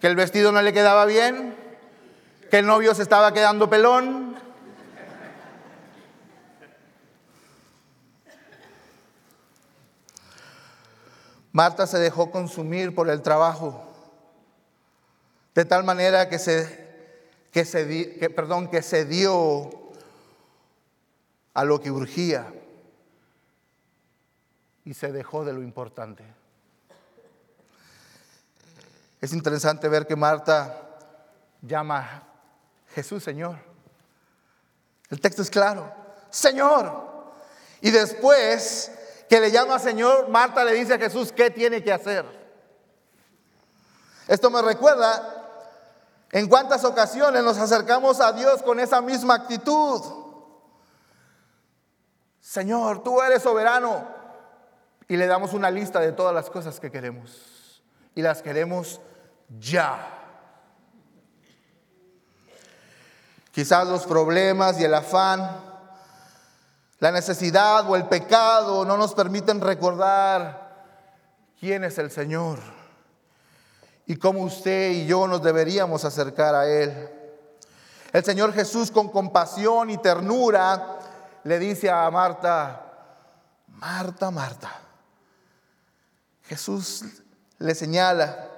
que 0.00 0.08
el 0.08 0.16
vestido 0.16 0.50
no 0.50 0.60
le 0.60 0.72
quedaba 0.72 1.04
bien, 1.04 1.54
que 2.50 2.58
el 2.58 2.66
novio 2.66 2.92
se 2.96 3.02
estaba 3.02 3.32
quedando 3.32 3.70
pelón, 3.70 4.34
Marta 11.52 11.86
se 11.86 12.00
dejó 12.00 12.32
consumir 12.32 12.96
por 12.96 13.08
el 13.10 13.22
trabajo, 13.22 13.84
de 15.54 15.64
tal 15.64 15.84
manera 15.84 16.28
que 16.28 16.40
se, 16.40 16.84
que 17.52 17.64
se, 17.64 18.28
perdón, 18.34 18.66
que 18.66 18.82
se 18.82 19.04
dio 19.04 19.87
a 21.58 21.64
lo 21.64 21.80
que 21.80 21.90
urgía 21.90 22.54
y 24.84 24.94
se 24.94 25.10
dejó 25.10 25.44
de 25.44 25.52
lo 25.52 25.60
importante. 25.60 26.22
Es 29.20 29.32
interesante 29.32 29.88
ver 29.88 30.06
que 30.06 30.14
Marta 30.14 30.88
llama 31.60 32.22
Jesús 32.94 33.24
Señor. 33.24 33.56
El 35.10 35.20
texto 35.20 35.42
es 35.42 35.50
claro, 35.50 35.92
Señor. 36.30 37.34
Y 37.80 37.90
después 37.90 38.92
que 39.28 39.40
le 39.40 39.50
llama 39.50 39.80
Señor, 39.80 40.28
Marta 40.28 40.62
le 40.64 40.74
dice 40.74 40.94
a 40.94 40.98
Jesús 40.98 41.32
qué 41.32 41.50
tiene 41.50 41.82
que 41.82 41.92
hacer. 41.92 42.24
Esto 44.28 44.48
me 44.48 44.62
recuerda 44.62 45.74
en 46.30 46.48
cuántas 46.48 46.84
ocasiones 46.84 47.42
nos 47.42 47.58
acercamos 47.58 48.20
a 48.20 48.30
Dios 48.30 48.62
con 48.62 48.78
esa 48.78 49.02
misma 49.02 49.34
actitud. 49.34 50.27
Señor, 52.40 53.02
tú 53.02 53.20
eres 53.22 53.42
soberano. 53.42 54.06
Y 55.08 55.16
le 55.16 55.26
damos 55.26 55.54
una 55.54 55.70
lista 55.70 56.00
de 56.00 56.12
todas 56.12 56.34
las 56.34 56.50
cosas 56.50 56.80
que 56.80 56.90
queremos. 56.90 57.82
Y 58.14 58.22
las 58.22 58.42
queremos 58.42 59.00
ya. 59.58 60.14
Quizás 63.52 63.88
los 63.88 64.06
problemas 64.06 64.78
y 64.80 64.84
el 64.84 64.94
afán 64.94 65.68
la 67.00 67.12
necesidad 67.12 67.88
o 67.88 67.94
el 67.94 68.06
pecado 68.06 68.84
no 68.84 68.96
nos 68.96 69.14
permiten 69.14 69.60
recordar 69.60 70.68
quién 71.60 71.84
es 71.84 71.96
el 71.98 72.10
Señor 72.10 72.58
y 74.04 74.16
cómo 74.16 74.40
usted 74.40 74.90
y 74.90 75.06
yo 75.06 75.28
nos 75.28 75.40
deberíamos 75.40 76.04
acercar 76.04 76.56
a 76.56 76.66
Él. 76.66 77.08
El 78.12 78.24
Señor 78.24 78.52
Jesús 78.52 78.90
con 78.90 79.10
compasión 79.10 79.90
y 79.90 79.98
ternura 79.98 80.97
le 81.48 81.58
dice 81.58 81.88
a 81.88 82.10
Marta, 82.10 82.82
Marta, 83.68 84.30
Marta. 84.30 84.70
Jesús 86.42 87.04
le 87.58 87.74
señala 87.74 88.48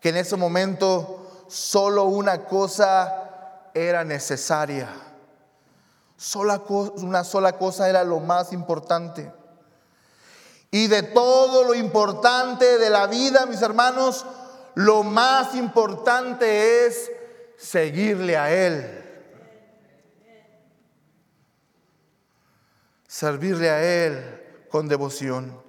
que 0.00 0.10
en 0.10 0.18
ese 0.18 0.36
momento 0.36 1.46
solo 1.48 2.04
una 2.04 2.44
cosa 2.44 3.70
era 3.72 4.04
necesaria 4.04 4.88
una 6.96 7.24
sola 7.24 7.52
cosa 7.52 7.88
era 7.88 8.04
lo 8.04 8.20
más 8.20 8.52
importante. 8.52 9.32
Y 10.70 10.86
de 10.88 11.02
todo 11.02 11.64
lo 11.64 11.74
importante 11.74 12.76
de 12.76 12.90
la 12.90 13.06
vida, 13.06 13.46
mis 13.46 13.62
hermanos, 13.62 14.26
lo 14.74 15.02
más 15.02 15.54
importante 15.54 16.86
es 16.86 17.10
seguirle 17.56 18.36
a 18.36 18.52
Él. 18.52 18.99
Servirle 23.10 23.68
a 23.70 23.82
Él 23.82 24.40
con 24.70 24.86
devoción. 24.86 25.60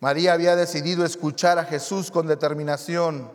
María 0.00 0.32
había 0.32 0.56
decidido 0.56 1.04
escuchar 1.04 1.58
a 1.58 1.66
Jesús 1.66 2.10
con 2.10 2.26
determinación 2.26 3.30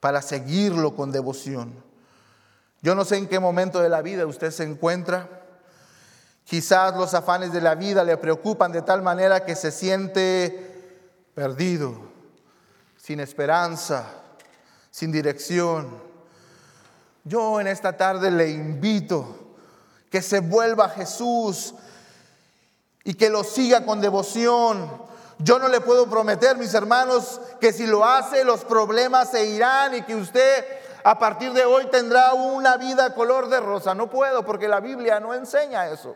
para 0.00 0.20
seguirlo 0.20 0.96
con 0.96 1.12
devoción. 1.12 1.72
Yo 2.80 2.96
no 2.96 3.04
sé 3.04 3.18
en 3.18 3.28
qué 3.28 3.38
momento 3.38 3.78
de 3.78 3.88
la 3.88 4.02
vida 4.02 4.26
usted 4.26 4.50
se 4.50 4.64
encuentra. 4.64 5.28
Quizás 6.42 6.96
los 6.96 7.14
afanes 7.14 7.52
de 7.52 7.60
la 7.60 7.76
vida 7.76 8.02
le 8.02 8.16
preocupan 8.16 8.72
de 8.72 8.82
tal 8.82 9.02
manera 9.02 9.44
que 9.44 9.54
se 9.54 9.70
siente 9.70 10.98
perdido, 11.32 11.94
sin 12.96 13.20
esperanza, 13.20 14.04
sin 14.90 15.12
dirección. 15.12 16.02
Yo 17.22 17.60
en 17.60 17.68
esta 17.68 17.96
tarde 17.96 18.32
le 18.32 18.50
invito 18.50 19.41
que 20.12 20.20
se 20.20 20.40
vuelva 20.40 20.84
a 20.84 20.88
Jesús 20.90 21.74
y 23.02 23.14
que 23.14 23.30
lo 23.30 23.42
siga 23.42 23.86
con 23.86 24.02
devoción. 24.02 24.92
Yo 25.38 25.58
no 25.58 25.68
le 25.68 25.80
puedo 25.80 26.06
prometer, 26.06 26.58
mis 26.58 26.74
hermanos, 26.74 27.40
que 27.58 27.72
si 27.72 27.86
lo 27.86 28.04
hace 28.04 28.44
los 28.44 28.62
problemas 28.62 29.30
se 29.30 29.46
irán 29.46 29.94
y 29.94 30.02
que 30.02 30.14
usted 30.14 30.66
a 31.02 31.18
partir 31.18 31.54
de 31.54 31.64
hoy 31.64 31.86
tendrá 31.86 32.34
una 32.34 32.76
vida 32.76 33.14
color 33.14 33.48
de 33.48 33.58
rosa. 33.60 33.94
No 33.94 34.10
puedo 34.10 34.44
porque 34.44 34.68
la 34.68 34.80
Biblia 34.80 35.18
no 35.18 35.32
enseña 35.32 35.88
eso. 35.88 36.14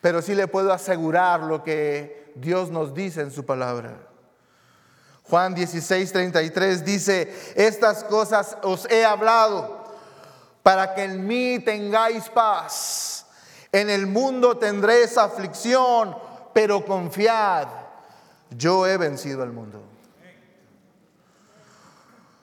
Pero 0.00 0.22
sí 0.22 0.34
le 0.34 0.48
puedo 0.48 0.72
asegurar 0.72 1.40
lo 1.40 1.62
que 1.62 2.32
Dios 2.34 2.70
nos 2.70 2.94
dice 2.94 3.20
en 3.20 3.30
su 3.30 3.44
palabra. 3.44 3.98
Juan 5.24 5.54
16, 5.54 6.12
33 6.12 6.82
dice, 6.82 7.52
estas 7.56 8.04
cosas 8.04 8.56
os 8.62 8.90
he 8.90 9.04
hablado 9.04 9.81
para 10.62 10.94
que 10.94 11.04
en 11.04 11.26
mí 11.26 11.58
tengáis 11.58 12.28
paz. 12.28 13.26
En 13.72 13.88
el 13.90 14.06
mundo 14.06 14.58
tendréis 14.58 15.16
aflicción, 15.16 16.16
pero 16.52 16.84
confiad, 16.84 17.68
yo 18.50 18.86
he 18.86 18.96
vencido 18.96 19.42
al 19.42 19.52
mundo. 19.52 19.82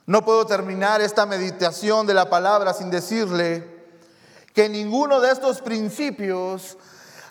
No 0.06 0.26
puedo 0.26 0.46
terminar 0.48 1.02
esta 1.02 1.28
meditación 1.28 2.08
de 2.08 2.16
la 2.16 2.30
palabra 2.32 2.74
sin 2.74 2.90
decirle 2.90 3.80
que 4.56 4.68
ninguno 4.68 5.22
de 5.22 5.32
estos 5.32 5.62
principios 5.62 6.78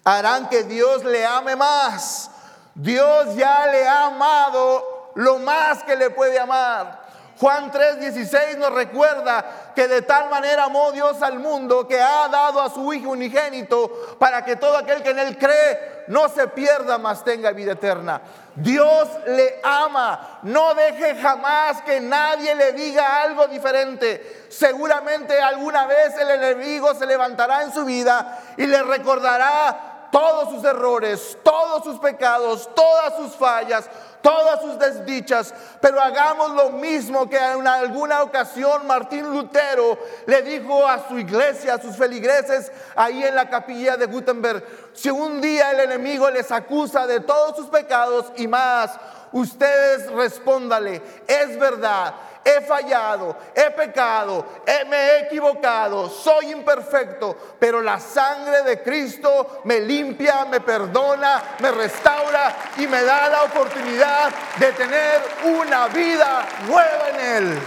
harán 0.04 0.48
que 0.48 0.62
Dios 0.62 1.04
le 1.04 1.26
ame 1.26 1.56
más. 1.56 2.30
Dios 2.76 3.34
ya 3.34 3.66
le 3.66 3.88
ha 3.88 4.06
amado 4.06 5.10
lo 5.16 5.40
más 5.40 5.82
que 5.82 5.96
le 5.96 6.10
puede 6.10 6.38
amar. 6.38 6.97
Juan 7.40 7.70
3:16 7.70 8.56
nos 8.58 8.72
recuerda 8.72 9.72
que 9.74 9.86
de 9.86 10.02
tal 10.02 10.28
manera 10.28 10.64
amó 10.64 10.90
Dios 10.90 11.22
al 11.22 11.38
mundo 11.38 11.86
que 11.86 12.00
ha 12.00 12.28
dado 12.28 12.60
a 12.60 12.68
su 12.68 12.92
Hijo 12.92 13.10
unigénito 13.10 14.16
para 14.18 14.44
que 14.44 14.56
todo 14.56 14.76
aquel 14.76 15.02
que 15.02 15.10
en 15.10 15.20
Él 15.20 15.38
cree 15.38 16.04
no 16.08 16.28
se 16.28 16.48
pierda, 16.48 16.98
mas 16.98 17.22
tenga 17.22 17.52
vida 17.52 17.72
eterna. 17.72 18.20
Dios 18.56 19.08
le 19.26 19.60
ama. 19.62 20.40
No 20.42 20.74
deje 20.74 21.14
jamás 21.16 21.80
que 21.82 22.00
nadie 22.00 22.54
le 22.56 22.72
diga 22.72 23.22
algo 23.22 23.46
diferente. 23.46 24.46
Seguramente 24.48 25.40
alguna 25.40 25.86
vez 25.86 26.16
el 26.18 26.30
enemigo 26.30 26.92
se 26.94 27.06
levantará 27.06 27.62
en 27.62 27.72
su 27.72 27.84
vida 27.84 28.40
y 28.56 28.66
le 28.66 28.82
recordará 28.82 30.08
todos 30.10 30.50
sus 30.50 30.64
errores, 30.64 31.38
todos 31.42 31.84
sus 31.84 31.98
pecados, 31.98 32.68
todas 32.74 33.16
sus 33.16 33.36
fallas, 33.36 33.88
todas 34.22 34.60
sus 34.60 34.78
desdichas, 34.78 35.54
pero 35.80 36.00
hagamos 36.00 36.50
lo 36.52 36.70
mismo 36.70 37.28
que 37.28 37.36
en 37.36 37.66
alguna 37.66 38.22
ocasión 38.22 38.86
Martín 38.86 39.30
Lutero 39.30 39.98
le 40.26 40.42
dijo 40.42 40.86
a 40.86 41.08
su 41.08 41.18
iglesia, 41.18 41.74
a 41.74 41.80
sus 41.80 41.96
feligreses, 41.96 42.72
ahí 42.96 43.22
en 43.22 43.34
la 43.34 43.48
capilla 43.48 43.96
de 43.96 44.06
Gutenberg, 44.06 44.64
si 44.92 45.10
un 45.10 45.40
día 45.40 45.70
el 45.70 45.80
enemigo 45.80 46.30
les 46.30 46.50
acusa 46.50 47.06
de 47.06 47.20
todos 47.20 47.56
sus 47.56 47.66
pecados 47.66 48.32
y 48.36 48.46
más, 48.46 48.98
ustedes 49.32 50.10
respóndale, 50.12 51.02
es 51.26 51.58
verdad, 51.58 52.14
he 52.48 52.60
fallado, 52.62 53.36
he 53.54 53.70
pecado, 53.72 54.44
me 54.88 54.96
he 54.96 55.20
equivocado, 55.26 56.08
soy 56.08 56.50
imperfecto, 56.50 57.36
pero 57.58 57.82
la 57.82 58.00
sangre 58.00 58.62
de 58.62 58.82
Cristo 58.82 59.60
me 59.64 59.80
limpia, 59.80 60.46
me 60.46 60.60
perdona, 60.60 61.42
me 61.60 61.70
restaura 61.70 62.56
y 62.78 62.86
me 62.86 63.02
da 63.02 63.28
la 63.28 63.42
oportunidad 63.42 64.32
de 64.58 64.72
tener 64.72 65.22
una 65.44 65.88
vida 65.88 66.48
nueva 66.66 67.08
en 67.10 67.20
Él. 67.20 67.60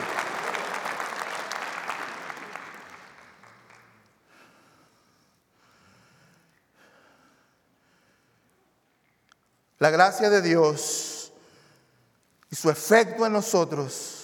La 9.78 9.90
gracia 9.90 10.30
de 10.30 10.42
Dios 10.42 11.32
y 12.50 12.56
su 12.56 12.70
efecto 12.70 13.26
en 13.26 13.34
nosotros 13.34 14.21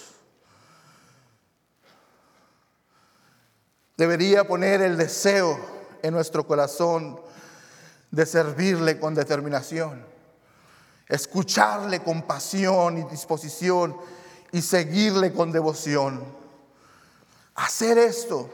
debería 3.98 4.46
poner 4.46 4.80
el 4.80 4.96
deseo 4.96 5.58
en 6.02 6.14
nuestro 6.14 6.46
corazón 6.46 7.20
de 8.12 8.24
servirle 8.24 9.00
con 9.00 9.12
determinación, 9.12 10.06
escucharle 11.08 12.00
con 12.00 12.22
pasión 12.22 12.98
y 12.98 13.02
disposición 13.02 13.96
y 14.52 14.62
seguirle 14.62 15.32
con 15.32 15.50
devoción. 15.50 16.24
Hacer 17.56 17.98
esto 17.98 18.48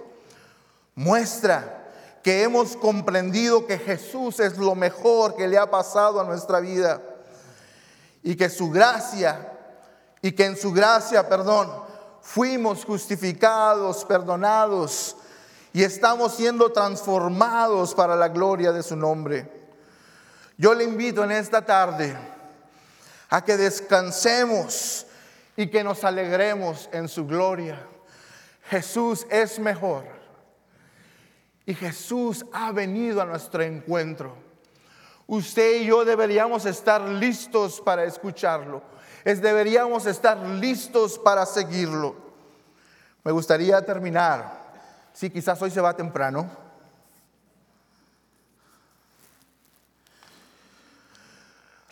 muestra 0.95 1.93
que 2.23 2.43
hemos 2.43 2.75
comprendido 2.75 3.67
que 3.67 3.79
Jesús 3.79 4.41
es 4.41 4.57
lo 4.57 4.75
mejor 4.75 5.37
que 5.37 5.47
le 5.47 5.59
ha 5.59 5.71
pasado 5.71 6.23
a 6.23 6.25
nuestra 6.25 6.59
vida 6.59 7.03
y 8.23 8.35
que 8.35 8.49
su 8.49 8.71
gracia 8.71 9.53
y 10.23 10.33
que 10.33 10.47
en 10.47 10.57
su 10.57 10.73
gracia, 10.73 11.29
perdón, 11.29 11.71
fuimos 12.23 12.87
justificados, 12.87 14.07
perdonados 14.07 15.17
y 15.75 15.83
estamos 15.83 16.37
siendo 16.37 16.71
transformados 16.71 17.97
para 17.97 18.15
la 18.15 18.29
gloria 18.29 18.71
de 18.71 18.85
su 18.85 18.95
nombre. 18.95 19.51
Yo 20.57 20.73
le 20.73 20.85
invito 20.85 21.25
en 21.25 21.33
esta 21.33 21.67
tarde 21.67 22.17
a 23.29 23.45
que 23.45 23.57
descansemos 23.57 25.05
y 25.57 25.67
que 25.67 25.83
nos 25.83 26.05
alegremos 26.05 26.89
en 26.93 27.09
su 27.09 27.27
gloria. 27.27 27.85
Jesús 28.71 29.27
es 29.31 29.59
mejor 29.59 30.05
y 31.67 31.75
Jesús 31.75 32.47
ha 32.53 32.71
venido 32.71 33.21
a 33.21 33.27
nuestro 33.27 33.65
encuentro. 33.65 34.37
Usted 35.27 35.81
y 35.81 35.87
yo 35.87 36.05
deberíamos 36.05 36.67
estar 36.67 37.01
listos 37.03 37.81
para 37.81 38.05
escucharlo. 38.05 38.81
Es, 39.25 39.43
deberíamos 39.43 40.07
estar 40.07 40.39
listos 40.39 41.19
para 41.19 41.45
seguirlo. 41.45 42.15
Me 43.25 43.33
gustaría 43.33 43.85
terminar 43.85 44.64
Sí, 45.15 45.31
quizás 45.31 45.63
hoy 45.63 45.71
se 45.71 45.81
va 45.81 45.95
temprano. 45.95 46.51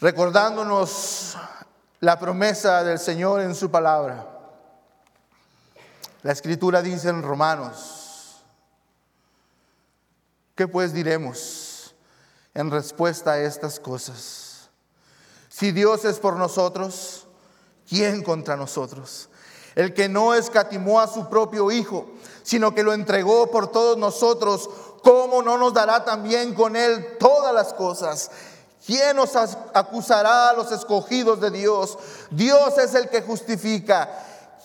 Recordándonos 0.01 1.37
la 2.01 2.19
promesa 2.19 2.83
del 2.83 2.99
Señor 2.99 3.41
en 3.41 3.55
su 3.55 3.71
palabra. 3.71 4.27
La 6.25 6.33
escritura 6.33 6.83
dice 6.83 7.11
en 7.11 7.23
Romanos, 7.23 8.43
¿qué 10.57 10.67
pues 10.67 10.93
diremos 10.93 11.95
en 12.55 12.73
respuesta 12.73 13.33
a 13.33 13.39
estas 13.39 13.79
cosas? 13.79 14.69
Si 15.49 15.71
Dios 15.71 16.05
es 16.05 16.19
por 16.19 16.37
nosotros, 16.37 17.29
¿quién 17.89 18.25
contra 18.25 18.57
nosotros? 18.57 19.29
El 19.77 19.95
que 19.95 20.09
no 20.09 20.35
escatimó 20.35 21.01
a 21.01 21.07
su 21.07 21.29
propio 21.29 21.71
Hijo, 21.71 22.11
sino 22.43 22.75
que 22.75 22.83
lo 22.83 22.93
entregó 22.93 23.51
por 23.51 23.69
todos 23.69 23.97
nosotros, 23.97 24.69
¿cómo 25.03 25.43
no 25.43 25.59
nos 25.59 25.75
dará 25.75 26.05
también 26.05 26.55
con 26.55 26.77
Él 26.77 27.17
todas 27.19 27.55
las 27.55 27.73
cosas? 27.73 28.31
¿Quién 28.85 29.17
nos 29.17 29.37
acusará 29.37 30.51
a 30.51 30.55
los 30.55 30.73
escogidos 30.73 31.41
de 31.41 31.51
Dios? 31.51 31.99
Dios 32.31 32.77
es 32.79 32.95
el 32.95 33.09
que 33.09 33.23
justifica. 33.23 34.11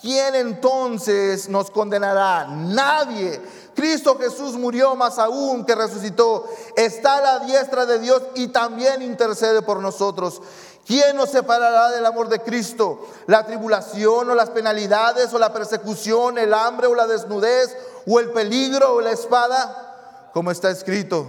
¿Quién 0.01 0.36
entonces 0.36 1.49
nos 1.49 1.71
condenará? 1.71 2.47
Nadie. 2.47 3.41
Cristo 3.75 4.17
Jesús 4.17 4.53
murió 4.53 4.95
más 4.95 5.19
aún 5.19 5.65
que 5.65 5.75
resucitó. 5.75 6.47
Está 6.75 7.17
a 7.17 7.21
la 7.21 7.39
diestra 7.39 7.86
de 7.86 7.99
Dios 7.99 8.23
y 8.36 8.47
también 8.47 9.01
intercede 9.03 9.61
por 9.61 9.80
nosotros. 9.80 10.41
¿Quién 10.88 11.18
nos 11.18 11.32
separará 11.32 11.90
del 11.90 12.06
amor 12.06 12.30
de 12.30 12.40
Cristo? 12.40 13.06
¿La 13.26 13.46
tribulación 13.46 14.30
o 14.30 14.36
las 14.36 14.52
penalidades 14.52 15.34
o 15.34 15.38
la 15.38 15.52
persecución, 15.52 16.38
el 16.38 16.54
hambre 16.54 16.88
o 16.88 16.96
la 16.96 17.06
desnudez 17.06 17.76
o 18.08 18.22
el 18.22 18.32
peligro 18.32 18.94
o 18.94 19.02
la 19.02 19.12
espada? 19.12 20.30
Como 20.34 20.50
está 20.50 20.70
escrito, 20.70 21.28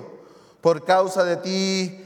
por 0.61 0.85
causa 0.85 1.25
de 1.25 1.39
ti 1.39 2.05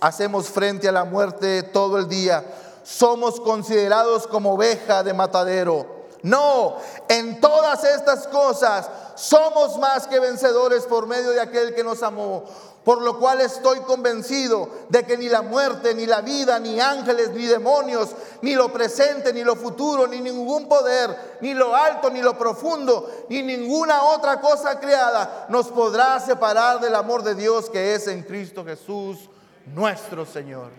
hacemos 0.00 0.48
frente 0.48 0.88
a 0.88 0.92
la 0.92 1.04
muerte 1.04 1.62
todo 1.62 1.98
el 1.98 2.08
día. 2.08 2.42
Somos 2.84 3.38
considerados 3.38 4.26
como 4.26 4.54
oveja 4.54 5.02
de 5.02 5.12
matadero. 5.12 6.06
No, 6.22 6.78
en 7.06 7.38
todas 7.38 7.84
estas 7.84 8.26
cosas 8.28 8.88
somos 9.14 9.78
más 9.78 10.06
que 10.06 10.20
vencedores 10.20 10.84
por 10.84 11.06
medio 11.06 11.32
de 11.32 11.40
aquel 11.42 11.74
que 11.74 11.84
nos 11.84 12.02
amó 12.02 12.44
por 12.84 13.00
lo 13.00 13.18
cual 13.18 13.40
estoy 13.40 13.80
convencido 13.80 14.68
de 14.90 15.04
que 15.04 15.16
ni 15.16 15.28
la 15.28 15.40
muerte, 15.40 15.94
ni 15.94 16.04
la 16.04 16.20
vida, 16.20 16.58
ni 16.58 16.78
ángeles, 16.80 17.30
ni 17.30 17.46
demonios, 17.46 18.10
ni 18.42 18.54
lo 18.54 18.70
presente, 18.72 19.32
ni 19.32 19.42
lo 19.42 19.56
futuro, 19.56 20.06
ni 20.06 20.20
ningún 20.20 20.68
poder, 20.68 21.38
ni 21.40 21.54
lo 21.54 21.74
alto, 21.74 22.10
ni 22.10 22.20
lo 22.20 22.36
profundo, 22.36 23.24
ni 23.30 23.42
ninguna 23.42 24.02
otra 24.02 24.40
cosa 24.40 24.78
creada 24.78 25.46
nos 25.48 25.68
podrá 25.68 26.20
separar 26.20 26.78
del 26.80 26.94
amor 26.94 27.22
de 27.22 27.34
Dios 27.34 27.70
que 27.70 27.94
es 27.94 28.06
en 28.06 28.22
Cristo 28.22 28.64
Jesús, 28.64 29.30
nuestro 29.64 30.26
Señor. 30.26 30.70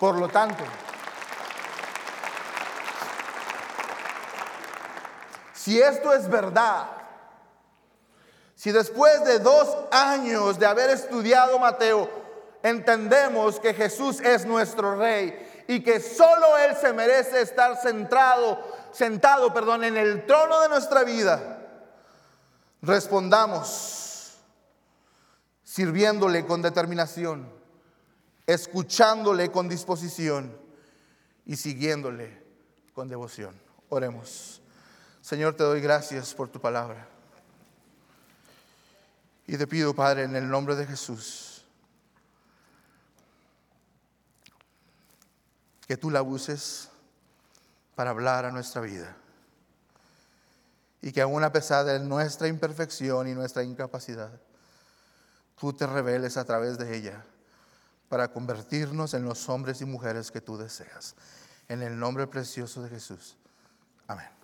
Por 0.00 0.16
lo 0.16 0.28
tanto, 0.28 0.64
si 5.54 5.80
esto 5.80 6.12
es 6.12 6.28
verdad, 6.28 6.97
si 8.58 8.72
después 8.72 9.24
de 9.24 9.38
dos 9.38 9.68
años 9.92 10.58
de 10.58 10.66
haber 10.66 10.90
estudiado 10.90 11.60
Mateo, 11.60 12.10
entendemos 12.60 13.60
que 13.60 13.72
Jesús 13.72 14.18
es 14.20 14.44
nuestro 14.46 14.96
rey 14.96 15.64
y 15.68 15.80
que 15.80 16.00
solo 16.00 16.58
Él 16.58 16.74
se 16.74 16.92
merece 16.92 17.40
estar 17.40 17.76
centrado, 17.80 18.58
sentado, 18.90 19.54
perdón, 19.54 19.84
en 19.84 19.96
el 19.96 20.26
trono 20.26 20.60
de 20.60 20.70
nuestra 20.70 21.04
vida, 21.04 21.68
respondamos 22.82 24.34
sirviéndole 25.62 26.44
con 26.44 26.60
determinación, 26.60 27.48
escuchándole 28.44 29.52
con 29.52 29.68
disposición 29.68 30.52
y 31.46 31.54
siguiéndole 31.54 32.42
con 32.92 33.08
devoción. 33.08 33.54
Oremos. 33.88 34.60
Señor, 35.20 35.54
te 35.54 35.62
doy 35.62 35.80
gracias 35.80 36.34
por 36.34 36.48
tu 36.48 36.60
palabra. 36.60 37.06
Y 39.48 39.56
te 39.56 39.66
pido, 39.66 39.94
Padre, 39.94 40.24
en 40.24 40.36
el 40.36 40.46
nombre 40.46 40.76
de 40.76 40.86
Jesús, 40.86 41.64
que 45.86 45.96
tú 45.96 46.10
la 46.10 46.20
uses 46.20 46.90
para 47.94 48.10
hablar 48.10 48.44
a 48.44 48.52
nuestra 48.52 48.82
vida. 48.82 49.16
Y 51.00 51.12
que 51.12 51.22
aún 51.22 51.42
a 51.44 51.50
pesar 51.50 51.86
de 51.86 51.98
nuestra 51.98 52.46
imperfección 52.46 53.26
y 53.26 53.32
nuestra 53.32 53.62
incapacidad, 53.62 54.38
tú 55.58 55.72
te 55.72 55.86
reveles 55.86 56.36
a 56.36 56.44
través 56.44 56.76
de 56.76 56.94
ella 56.94 57.24
para 58.10 58.30
convertirnos 58.30 59.14
en 59.14 59.24
los 59.24 59.48
hombres 59.48 59.80
y 59.80 59.86
mujeres 59.86 60.30
que 60.30 60.42
tú 60.42 60.58
deseas. 60.58 61.14
En 61.68 61.82
el 61.82 61.98
nombre 61.98 62.26
precioso 62.26 62.82
de 62.82 62.90
Jesús. 62.90 63.38
Amén. 64.06 64.37